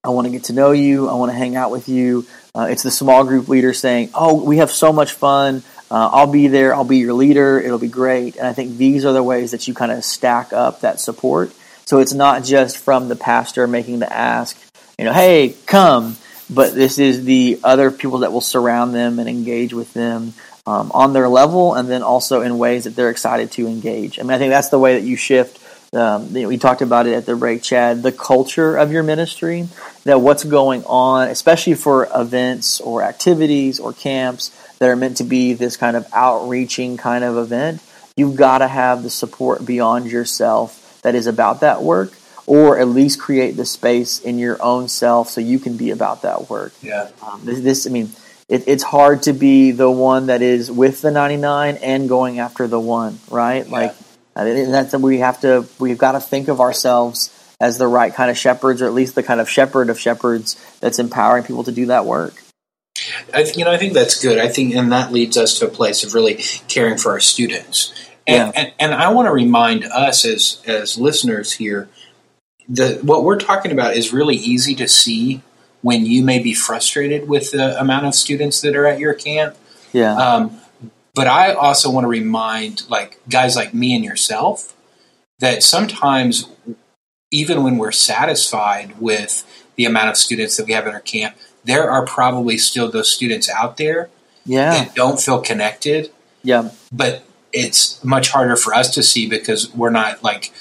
I 0.04 0.10
want 0.10 0.26
to 0.26 0.32
get 0.32 0.46
to 0.46 0.54
know 0.54 0.72
you. 0.72 1.10
I 1.10 1.16
want 1.16 1.32
to 1.32 1.38
hang 1.38 1.56
out 1.58 1.70
with 1.70 1.90
you." 1.90 2.26
Uh, 2.56 2.68
it's 2.70 2.84
the 2.84 2.92
small 2.92 3.26
group 3.26 3.50
leader 3.50 3.74
saying, 3.74 4.10
"Oh, 4.14 4.42
we 4.42 4.58
have 4.58 4.72
so 4.72 4.94
much 4.94 5.12
fun. 5.12 5.64
Uh, 5.92 6.10
I'll 6.14 6.32
be 6.32 6.48
there. 6.48 6.74
I'll 6.74 6.86
be 6.86 6.98
your 6.98 7.14
leader. 7.14 7.60
It'll 7.60 7.78
be 7.78 7.90
great." 7.90 8.38
And 8.38 8.48
I 8.48 8.54
think 8.54 8.78
these 8.78 9.04
are 9.04 9.14
the 9.14 9.24
ways 9.24 9.52
that 9.52 9.68
you 9.68 9.74
kind 9.74 9.92
of 9.92 10.06
stack 10.06 10.54
up 10.54 10.82
that 10.82 11.02
support. 11.02 11.52
So 11.86 12.00
it's 12.00 12.14
not 12.14 12.44
just 12.44 12.78
from 12.78 13.10
the 13.10 13.16
pastor 13.18 13.68
making 13.68 14.00
the 14.00 14.12
ask, 14.12 14.58
you 14.98 15.04
know, 15.04 15.14
"Hey, 15.14 15.56
come." 15.66 16.16
But 16.50 16.74
this 16.74 16.98
is 16.98 17.26
the 17.26 17.60
other 17.62 17.92
people 17.92 18.20
that 18.20 18.32
will 18.32 18.40
surround 18.40 18.96
them 18.96 19.20
and 19.20 19.28
engage 19.28 19.74
with 19.74 19.94
them 19.94 20.34
um, 20.68 20.92
on 20.94 21.14
their 21.14 21.30
level 21.30 21.74
and 21.74 21.90
then 21.90 22.04
also 22.04 22.42
in 22.42 22.58
ways 22.58 22.84
that 22.84 22.96
they're 22.96 23.10
excited 23.10 23.52
to 23.54 23.68
engage. 23.68 24.20
I 24.20 24.24
mean, 24.24 24.32
I 24.32 24.38
think 24.38 24.52
that's 24.52 24.70
the 24.70 24.78
way 24.78 25.00
that 25.00 25.08
you 25.08 25.16
shift. 25.16 25.64
Um, 25.94 26.34
we 26.34 26.58
talked 26.58 26.82
about 26.82 27.08
it 27.08 27.14
at 27.14 27.26
the 27.26 27.38
break, 27.38 27.64
Chad, 27.64 28.04
the 28.04 28.12
culture 28.12 28.76
of 28.76 28.92
your 28.92 29.02
ministry, 29.02 29.70
that 30.04 30.20
what's 30.20 30.44
going 30.44 30.84
on, 30.84 31.30
especially 31.30 31.76
for 31.76 32.10
events 32.14 32.82
or 32.82 33.02
activities 33.02 33.80
or 33.80 33.94
camps 33.94 34.50
that 34.80 34.90
are 34.90 34.98
meant 34.98 35.18
to 35.18 35.24
be 35.24 35.54
this 35.54 35.78
kind 35.78 35.96
of 35.96 36.06
outreaching 36.12 36.98
kind 36.98 37.24
of 37.24 37.38
event, 37.38 37.82
you've 38.18 38.36
got 38.36 38.58
to 38.58 38.68
have 38.68 39.02
the 39.04 39.10
support 39.10 39.66
beyond 39.66 40.12
yourself 40.12 41.00
that 41.04 41.16
is 41.16 41.28
about 41.28 41.62
that 41.62 41.82
work 41.82 42.12
or 42.46 42.78
at 42.78 42.88
least 42.88 43.20
create 43.20 43.56
the 43.56 43.66
space 43.66 44.20
in 44.20 44.38
your 44.38 44.62
own 44.62 44.90
self 44.90 45.30
so 45.30 45.40
you 45.40 45.60
can 45.60 45.78
be 45.78 45.92
about 45.92 46.24
that 46.24 46.50
work. 46.50 46.74
Yeah. 46.82 47.10
Um, 47.22 47.42
this, 47.46 47.60
this, 47.62 47.88
I 47.88 47.90
mean, 47.90 48.10
it, 48.50 48.68
it's 48.68 48.84
hard 48.84 49.24
to 49.24 49.34
be 49.34 49.72
the 49.72 49.90
one 49.90 50.28
that 50.28 50.42
is 50.42 50.72
with 50.72 51.02
the 51.02 51.12
99 51.12 51.78
and 51.78 52.08
going 52.08 52.40
after 52.40 52.68
the 52.68 52.80
one, 52.80 53.20
right? 53.30 53.66
Yeah. 53.66 53.72
Like 53.72 53.96
uh, 54.36 54.44
that's 54.44 54.96
we 54.96 55.20
have 55.20 55.42
to 55.42 55.66
we've 55.80 55.98
got 55.98 56.14
to 56.14 56.20
think 56.20 56.48
of 56.48 56.62
ourselves 56.62 57.34
as 57.60 57.78
the 57.78 57.88
right 57.88 58.14
kind 58.14 58.30
of 58.30 58.38
shepherds, 58.38 58.82
or 58.82 58.86
at 58.86 58.94
least 58.94 59.16
the 59.16 59.24
kind 59.24 59.42
of 59.42 59.50
shepherd 59.50 59.90
of 59.90 60.00
shepherds 60.00 60.56
that's 60.80 61.00
empowering 61.00 61.44
people 61.44 61.64
to 61.64 61.72
do 61.72 61.88
that 61.88 62.06
work. 62.06 62.42
I, 63.34 63.42
you 63.56 63.66
know, 63.66 63.72
I 63.72 63.78
think 63.78 63.94
that's 63.94 64.22
good. 64.22 64.38
I 64.38 64.48
think, 64.48 64.76
and 64.76 64.92
that 64.92 65.12
leads 65.12 65.38
us 65.38 65.60
to 65.60 65.68
a 65.68 65.70
place 65.70 66.04
of 66.04 66.14
really 66.14 66.36
caring 66.68 66.98
for 66.98 67.12
our 67.12 67.20
students. 67.20 67.94
And, 68.26 68.54
yeah. 68.54 68.62
and, 68.62 68.74
and 68.80 68.94
I 68.94 69.12
want 69.12 69.28
to 69.28 69.32
remind 69.32 69.86
us 69.86 70.26
as 70.26 70.62
as 70.66 70.98
listeners 70.98 71.54
here 71.54 71.90
that 72.70 73.04
what 73.04 73.24
we're 73.24 73.40
talking 73.40 73.72
about 73.72 73.96
is 73.96 74.14
really 74.14 74.36
easy 74.36 74.76
to 74.76 74.88
see 74.88 75.42
when 75.82 76.06
you 76.06 76.24
may 76.24 76.40
be 76.40 76.54
frustrated 76.54 77.28
with 77.28 77.52
the 77.52 77.80
amount 77.80 78.06
of 78.06 78.16
students 78.16 78.62
that 78.62 78.76
are 78.76 78.86
at 78.86 79.00
your 79.00 79.14
camp. 79.14 79.56
Yeah. 79.94 80.16
Um, 80.16 80.60
but 81.14 81.28
I 81.28 81.54
also 81.54 81.90
want 81.90 82.04
to 82.04 82.10
remind 82.10 82.90
like 82.90 83.20
guys 83.30 83.56
like 83.56 83.74
me 83.74 83.96
and 83.96 84.04
yourself 84.04 84.76
that 85.40 85.64
sometimes 85.64 86.50
even 87.32 87.64
when 87.64 87.78
we're 87.78 87.92
satisfied 87.92 89.00
with 89.00 89.46
the 89.76 89.86
amount 89.86 90.10
of 90.10 90.18
students 90.18 90.58
that 90.58 90.66
we 90.66 90.74
have 90.74 90.88
at 90.88 90.94
our 90.94 91.00
camp, 91.00 91.36
there 91.64 91.90
are 91.90 92.06
probably 92.06 92.58
still 92.58 92.90
those 92.90 93.10
students 93.14 93.50
out 93.50 93.78
there 93.78 94.10
yeah. 94.46 94.72
that 94.72 94.96
don't 94.96 95.20
feel 95.20 95.42
connected. 95.42 96.12
Yeah. 96.44 96.72
But 96.92 97.24
it's 97.52 98.04
much 98.04 98.30
harder 98.30 98.56
for 98.56 98.74
us 98.74 98.94
to 98.96 99.04
see 99.04 99.28
because 99.28 99.74
we're 99.74 99.90
not 99.90 100.24
like 100.24 100.54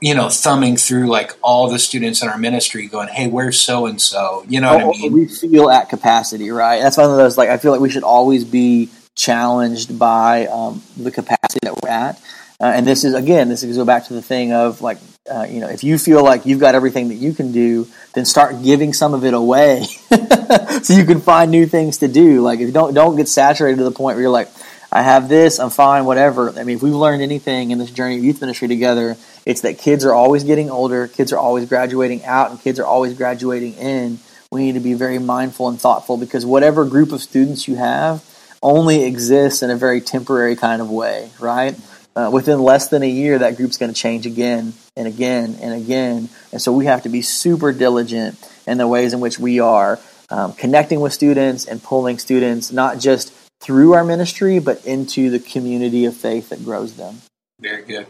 you 0.00 0.14
know, 0.14 0.28
thumbing 0.28 0.76
through 0.76 1.08
like 1.08 1.32
all 1.42 1.68
the 1.70 1.78
students 1.78 2.22
in 2.22 2.28
our 2.28 2.38
ministry, 2.38 2.86
going, 2.86 3.08
"Hey, 3.08 3.26
where's 3.28 3.60
so 3.60 3.86
and 3.86 4.00
so?" 4.00 4.44
You 4.48 4.60
know 4.60 4.70
oh, 4.70 4.86
what 4.88 4.96
I 4.96 5.00
mean? 5.00 5.12
We 5.12 5.26
feel 5.26 5.70
at 5.70 5.88
capacity, 5.88 6.50
right? 6.50 6.80
That's 6.80 6.96
one 6.96 7.10
of 7.10 7.16
those. 7.16 7.36
Like, 7.36 7.50
I 7.50 7.58
feel 7.58 7.72
like 7.72 7.80
we 7.80 7.90
should 7.90 8.04
always 8.04 8.44
be 8.44 8.88
challenged 9.16 9.98
by 9.98 10.46
um, 10.46 10.82
the 10.96 11.10
capacity 11.10 11.60
that 11.62 11.74
we're 11.82 11.90
at. 11.90 12.20
Uh, 12.60 12.72
and 12.74 12.86
this 12.86 13.04
is 13.04 13.14
again, 13.14 13.48
this 13.48 13.62
is 13.62 13.76
go 13.76 13.84
back 13.84 14.04
to 14.06 14.12
the 14.12 14.22
thing 14.22 14.52
of 14.52 14.82
like, 14.82 14.98
uh, 15.30 15.46
you 15.48 15.60
know, 15.60 15.68
if 15.68 15.82
you 15.82 15.98
feel 15.98 16.22
like 16.22 16.44
you've 16.44 16.60
got 16.60 16.74
everything 16.74 17.08
that 17.08 17.14
you 17.14 17.32
can 17.32 17.52
do, 17.52 17.86
then 18.14 18.24
start 18.24 18.62
giving 18.62 18.92
some 18.92 19.14
of 19.14 19.24
it 19.24 19.32
away, 19.32 19.84
so 20.82 20.92
you 20.92 21.04
can 21.04 21.20
find 21.20 21.50
new 21.50 21.66
things 21.66 21.98
to 21.98 22.08
do. 22.08 22.42
Like, 22.42 22.60
if 22.60 22.66
you 22.66 22.72
don't 22.72 22.92
don't 22.94 23.16
get 23.16 23.28
saturated 23.28 23.78
to 23.78 23.84
the 23.84 23.90
point 23.90 24.16
where 24.16 24.22
you're 24.22 24.30
like, 24.30 24.48
I 24.92 25.02
have 25.02 25.28
this, 25.28 25.60
I'm 25.60 25.70
fine, 25.70 26.04
whatever. 26.04 26.50
I 26.50 26.64
mean, 26.64 26.76
if 26.76 26.82
we've 26.82 26.92
learned 26.92 27.22
anything 27.22 27.70
in 27.70 27.78
this 27.78 27.92
journey 27.92 28.18
of 28.18 28.24
youth 28.24 28.40
ministry 28.40 28.66
together, 28.66 29.16
it's 29.46 29.60
that 29.60 29.78
kids 29.78 30.04
are 30.04 30.12
always 30.12 30.42
getting 30.42 30.68
older, 30.68 31.06
kids 31.06 31.32
are 31.32 31.38
always 31.38 31.68
graduating 31.68 32.24
out, 32.24 32.50
and 32.50 32.60
kids 32.60 32.80
are 32.80 32.86
always 32.86 33.14
graduating 33.14 33.74
in. 33.74 34.18
We 34.50 34.64
need 34.64 34.72
to 34.72 34.80
be 34.80 34.94
very 34.94 35.20
mindful 35.20 35.68
and 35.68 35.80
thoughtful 35.80 36.16
because 36.16 36.44
whatever 36.44 36.84
group 36.84 37.12
of 37.12 37.20
students 37.20 37.68
you 37.68 37.76
have 37.76 38.24
only 38.62 39.04
exists 39.04 39.62
in 39.62 39.70
a 39.70 39.76
very 39.76 40.00
temporary 40.00 40.56
kind 40.56 40.82
of 40.82 40.90
way, 40.90 41.30
right? 41.38 41.78
Uh, 42.16 42.28
within 42.32 42.60
less 42.60 42.88
than 42.88 43.04
a 43.04 43.08
year, 43.08 43.38
that 43.38 43.56
group's 43.56 43.76
going 43.76 43.92
to 43.92 43.98
change 43.98 44.26
again 44.26 44.72
and 44.96 45.06
again 45.06 45.56
and 45.62 45.72
again. 45.72 46.28
And 46.52 46.60
so 46.60 46.72
we 46.72 46.86
have 46.86 47.04
to 47.04 47.08
be 47.08 47.22
super 47.22 47.72
diligent 47.72 48.36
in 48.66 48.76
the 48.76 48.88
ways 48.88 49.12
in 49.12 49.20
which 49.20 49.38
we 49.38 49.60
are 49.60 50.00
um, 50.30 50.52
connecting 50.52 51.00
with 51.00 51.12
students 51.12 51.64
and 51.66 51.82
pulling 51.82 52.18
students, 52.18 52.72
not 52.72 52.98
just 52.98 53.32
through 53.60 53.94
our 53.94 54.04
ministry, 54.04 54.58
but 54.58 54.84
into 54.84 55.30
the 55.30 55.38
community 55.38 56.04
of 56.04 56.16
faith 56.16 56.48
that 56.48 56.64
grows 56.64 56.96
them. 56.96 57.20
Very 57.60 57.82
good. 57.82 58.06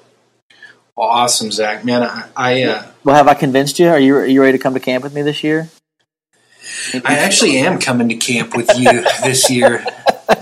Well, 0.97 1.09
awesome, 1.09 1.51
Zach. 1.51 1.85
Man, 1.85 2.03
I, 2.03 2.29
I 2.37 2.63
uh, 2.65 2.87
well, 3.05 3.17
have 3.17 3.29
I 3.29 3.35
convinced 3.35 3.79
you? 3.79 3.89
Are 3.89 3.99
you 3.99 4.17
are 4.17 4.27
you 4.27 4.43
ready 4.43 4.59
to 4.59 4.63
come 4.63 4.75
to 4.75 4.81
camp 4.81 5.03
with 5.03 5.15
me 5.15 5.23
this 5.23 5.43
year? 5.43 5.69
Maybe 6.93 7.07
I 7.07 7.15
actually 7.15 7.57
am 7.59 7.79
coming 7.79 8.09
to 8.11 8.17
camp 8.17 8.57
with 8.57 8.71
you 8.77 9.03
this 9.23 9.51
year. 9.51 9.85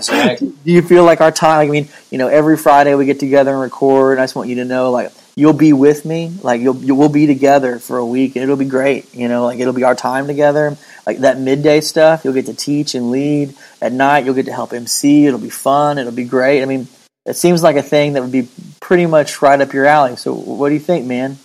Zach. 0.01 0.39
Do 0.39 0.53
you 0.65 0.81
feel 0.81 1.03
like 1.03 1.21
our 1.21 1.31
time? 1.31 1.69
I 1.69 1.71
mean, 1.71 1.87
you 2.11 2.17
know, 2.17 2.27
every 2.27 2.57
Friday 2.57 2.93
we 2.95 3.05
get 3.05 3.19
together 3.19 3.51
and 3.51 3.61
record. 3.61 4.13
And 4.13 4.21
I 4.21 4.23
just 4.23 4.35
want 4.35 4.49
you 4.49 4.55
to 4.55 4.65
know, 4.65 4.91
like, 4.91 5.11
you'll 5.35 5.53
be 5.53 5.73
with 5.73 6.05
me. 6.05 6.31
Like, 6.43 6.61
you'll 6.61 6.77
you, 6.77 6.95
we'll 6.95 7.09
be 7.09 7.25
together 7.25 7.79
for 7.79 7.97
a 7.97 8.05
week, 8.05 8.35
and 8.35 8.43
it'll 8.43 8.57
be 8.57 8.65
great. 8.65 9.13
You 9.15 9.27
know, 9.27 9.45
like 9.45 9.59
it'll 9.59 9.73
be 9.73 9.83
our 9.83 9.95
time 9.95 10.27
together. 10.27 10.77
Like 11.09 11.21
that 11.21 11.39
midday 11.39 11.81
stuff, 11.81 12.23
you'll 12.23 12.35
get 12.35 12.45
to 12.45 12.53
teach 12.53 12.93
and 12.93 13.09
lead. 13.09 13.55
At 13.81 13.91
night, 13.91 14.25
you'll 14.25 14.35
get 14.35 14.45
to 14.45 14.53
help 14.53 14.73
MC. 14.73 15.25
It'll 15.25 15.39
be 15.39 15.49
fun. 15.49 15.97
It'll 15.97 16.11
be 16.11 16.23
great. 16.23 16.61
I 16.61 16.65
mean, 16.65 16.87
it 17.25 17.35
seems 17.35 17.63
like 17.63 17.77
a 17.77 17.81
thing 17.81 18.13
that 18.13 18.21
would 18.21 18.31
be 18.31 18.47
pretty 18.79 19.07
much 19.07 19.41
right 19.41 19.59
up 19.59 19.73
your 19.73 19.87
alley. 19.87 20.17
So, 20.17 20.35
what 20.35 20.69
do 20.69 20.75
you 20.75 20.79
think, 20.79 21.07
man? 21.07 21.39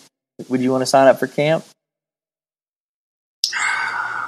Would 0.50 0.60
you 0.60 0.70
want 0.70 0.82
to 0.82 0.86
sign 0.86 1.08
up 1.08 1.18
for 1.18 1.26
camp? 1.26 1.64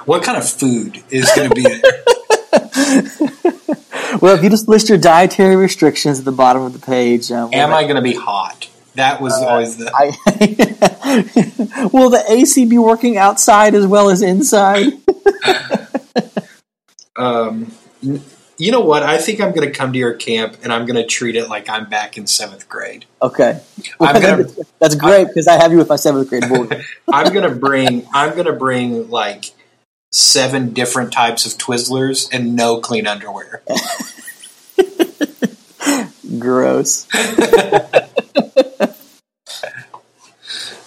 What 0.05 0.23
kind 0.23 0.39
of 0.39 0.49
food 0.49 1.03
is 1.11 1.31
going 1.35 1.49
to 1.49 1.55
be 1.55 1.61
there? 1.61 1.81
well, 4.19 4.35
if 4.35 4.43
you 4.43 4.49
just 4.49 4.67
list 4.67 4.89
your 4.89 4.97
dietary 4.97 5.55
restrictions 5.55 6.17
at 6.17 6.25
the 6.25 6.31
bottom 6.31 6.63
of 6.63 6.73
the 6.73 6.79
page, 6.79 7.31
um, 7.31 7.53
am 7.53 7.75
I 7.75 7.83
going 7.83 7.97
to 7.97 8.01
be 8.01 8.15
hot? 8.15 8.69
That 8.97 9.21
was 9.21 9.33
uh, 9.33 9.45
always 9.45 9.77
the. 9.77 9.91
I, 9.93 11.89
will 11.93 12.09
the 12.09 12.23
AC 12.27 12.65
be 12.65 12.79
working 12.79 13.15
outside 13.15 13.75
as 13.75 13.85
well 13.85 14.09
as 14.09 14.23
inside? 14.23 14.91
um, 17.15 17.71
you 18.01 18.71
know 18.71 18.79
what? 18.79 19.03
I 19.03 19.19
think 19.19 19.39
I'm 19.39 19.51
going 19.53 19.71
to 19.71 19.77
come 19.77 19.93
to 19.93 19.99
your 19.99 20.15
camp 20.15 20.57
and 20.63 20.73
I'm 20.73 20.87
going 20.87 20.95
to 20.95 21.05
treat 21.05 21.35
it 21.35 21.47
like 21.47 21.69
I'm 21.69 21.87
back 21.87 22.17
in 22.17 22.25
seventh 22.25 22.67
grade. 22.67 23.05
Okay, 23.21 23.61
well, 23.99 24.15
I'm 24.15 24.21
gonna, 24.45 24.45
that's 24.79 24.95
great 24.95 25.27
because 25.27 25.47
I 25.47 25.61
have 25.61 25.71
you 25.71 25.77
with 25.77 25.89
my 25.89 25.95
seventh 25.95 26.27
grade 26.27 26.49
board. 26.49 26.83
I'm 27.07 27.31
going 27.31 27.47
to 27.47 27.55
bring. 27.55 28.07
I'm 28.15 28.31
going 28.31 28.47
to 28.47 28.53
bring 28.53 29.11
like 29.11 29.51
seven 30.11 30.73
different 30.73 31.13
types 31.13 31.45
of 31.45 31.59
Twizzlers 31.59 32.29
and 32.33 32.55
no 32.55 32.79
clean 32.79 33.05
underwear. 33.05 33.61
Gross. 36.39 37.07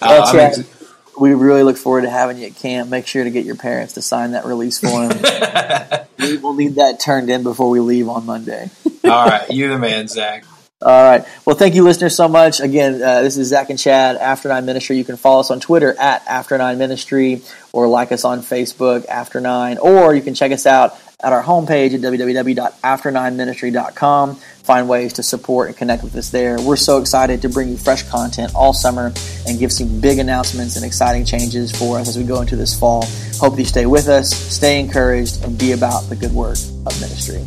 That's 0.01 0.33
uh, 0.33 0.37
right 0.37 0.81
we 1.21 1.33
really 1.35 1.61
look 1.61 1.77
forward 1.77 2.01
to 2.01 2.09
having 2.09 2.37
you 2.37 2.47
at 2.47 2.55
camp. 2.55 2.89
Make 2.89 3.05
sure 3.05 3.23
to 3.23 3.29
get 3.29 3.45
your 3.45 3.55
parents 3.55 3.93
to 3.93 4.01
sign 4.01 4.31
that 4.31 4.45
release 4.45 4.79
form. 4.79 5.09
we 6.19 6.37
will 6.37 6.53
need 6.53 6.75
that 6.75 6.99
turned 6.99 7.29
in 7.29 7.43
before 7.43 7.69
we 7.69 7.79
leave 7.79 8.09
on 8.09 8.25
Monday. 8.25 8.69
All 9.03 9.27
right, 9.27 9.49
you 9.49 9.69
the 9.69 9.77
man, 9.77 10.07
Zach. 10.07 10.45
All 10.81 10.89
right. 10.89 11.23
Well, 11.45 11.55
thank 11.55 11.75
you, 11.75 11.83
listeners, 11.83 12.15
so 12.15 12.27
much. 12.27 12.59
Again, 12.59 13.03
uh, 13.03 13.21
this 13.21 13.37
is 13.37 13.49
Zach 13.49 13.69
and 13.69 13.77
Chad, 13.77 14.15
After 14.15 14.49
Nine 14.49 14.65
Ministry. 14.65 14.97
You 14.97 15.03
can 15.03 15.15
follow 15.15 15.41
us 15.41 15.51
on 15.51 15.59
Twitter 15.59 15.93
at 15.99 16.25
After 16.25 16.57
Nine 16.57 16.79
Ministry 16.79 17.43
or 17.71 17.87
like 17.87 18.11
us 18.11 18.25
on 18.25 18.39
Facebook, 18.39 19.05
After 19.05 19.39
Nine, 19.39 19.77
or 19.77 20.15
you 20.15 20.23
can 20.23 20.33
check 20.33 20.51
us 20.51 20.65
out 20.65 20.97
at 21.23 21.31
our 21.33 21.43
homepage 21.43 21.93
at 21.93 21.99
www.after9ministry.com. 22.01 24.35
Find 24.35 24.87
ways 24.87 25.13
to 25.13 25.23
support 25.23 25.69
and 25.69 25.77
connect 25.77 26.03
with 26.03 26.15
us 26.15 26.29
there. 26.29 26.61
We're 26.61 26.75
so 26.75 26.99
excited 26.99 27.41
to 27.41 27.49
bring 27.49 27.69
you 27.69 27.77
fresh 27.77 28.03
content 28.03 28.53
all 28.55 28.73
summer 28.73 29.11
and 29.47 29.57
give 29.57 29.71
some 29.71 29.99
big 29.99 30.19
announcements 30.19 30.75
and 30.75 30.85
exciting 30.85 31.25
changes 31.25 31.71
for 31.71 31.97
us 31.97 32.07
as 32.07 32.15
we 32.17 32.23
go 32.23 32.41
into 32.41 32.55
this 32.55 32.77
fall. 32.77 33.07
Hope 33.39 33.57
you 33.57 33.65
stay 33.65 33.87
with 33.87 34.07
us, 34.07 34.29
stay 34.29 34.79
encouraged, 34.79 35.43
and 35.43 35.57
be 35.57 35.71
about 35.71 36.01
the 36.09 36.15
good 36.15 36.31
work 36.31 36.59
of 36.85 37.01
ministry. 37.01 37.43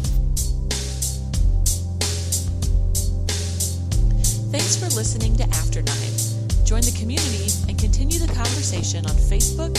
Thanks 4.51 4.75
for 4.77 4.87
listening 4.97 5.37
to 5.37 5.45
After 5.45 5.83
Nine. 5.83 6.01
Join 6.65 6.81
the 6.81 6.97
community 6.99 7.53
and 7.69 7.79
continue 7.79 8.19
the 8.19 8.33
conversation 8.35 9.07
on 9.07 9.13
Facebook, 9.13 9.73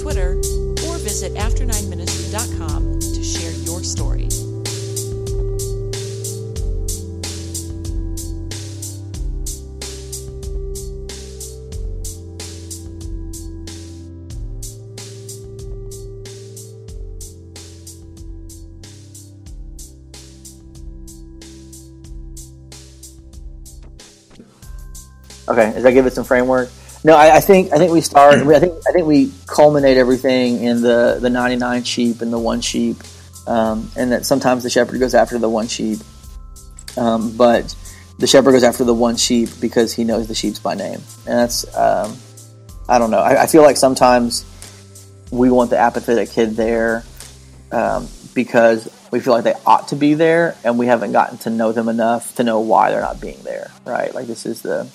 Twitter, 0.00 0.38
or 0.88 0.96
visit 0.98 1.34
after9ministry.com 1.34 2.87
Okay, 25.58 25.72
does 25.72 25.82
that 25.82 25.92
give 25.92 26.06
it 26.06 26.12
some 26.12 26.24
framework? 26.24 26.70
No, 27.04 27.16
I, 27.16 27.36
I 27.36 27.40
think 27.40 27.72
I 27.72 27.78
think 27.78 27.92
we 27.92 28.00
start. 28.00 28.34
I 28.34 28.60
think 28.60 28.74
I 28.88 28.92
think 28.92 29.06
we 29.06 29.32
culminate 29.46 29.96
everything 29.96 30.62
in 30.62 30.82
the 30.82 31.18
the 31.20 31.30
ninety 31.30 31.56
nine 31.56 31.84
sheep 31.84 32.20
and 32.20 32.32
the 32.32 32.38
one 32.38 32.60
sheep, 32.60 32.96
um, 33.46 33.90
and 33.96 34.12
that 34.12 34.26
sometimes 34.26 34.62
the 34.62 34.70
shepherd 34.70 34.98
goes 35.00 35.14
after 35.14 35.38
the 35.38 35.48
one 35.48 35.68
sheep, 35.68 35.98
um, 36.96 37.36
but 37.36 37.74
the 38.18 38.26
shepherd 38.26 38.52
goes 38.52 38.64
after 38.64 38.84
the 38.84 38.94
one 38.94 39.16
sheep 39.16 39.48
because 39.60 39.92
he 39.92 40.04
knows 40.04 40.28
the 40.28 40.34
sheep's 40.34 40.58
by 40.58 40.74
name, 40.74 41.00
and 41.26 41.38
that's 41.38 41.76
um, 41.76 42.16
I 42.88 42.98
don't 42.98 43.10
know. 43.10 43.20
I, 43.20 43.42
I, 43.42 43.46
feel 43.46 43.62
like 43.62 43.76
sometimes 43.76 44.44
we 45.30 45.50
want 45.50 45.70
the 45.70 45.78
apathetic 45.78 46.30
kid 46.30 46.56
there 46.56 47.04
um, 47.70 48.08
because 48.34 48.88
we 49.12 49.20
feel 49.20 49.34
like 49.34 49.44
they 49.44 49.54
ought 49.66 49.88
to 49.88 49.96
be 49.96 50.14
there, 50.14 50.56
and 50.64 50.78
we 50.78 50.86
haven't 50.86 51.12
gotten 51.12 51.38
to 51.38 51.50
know 51.50 51.70
them 51.70 51.88
enough 51.88 52.34
to 52.36 52.44
know 52.44 52.60
why 52.60 52.90
they're 52.90 53.00
not 53.00 53.20
being 53.20 53.40
there. 53.44 53.70
Right? 53.84 54.12
Like 54.12 54.26
this 54.26 54.46
is 54.46 54.62
the 54.62 54.90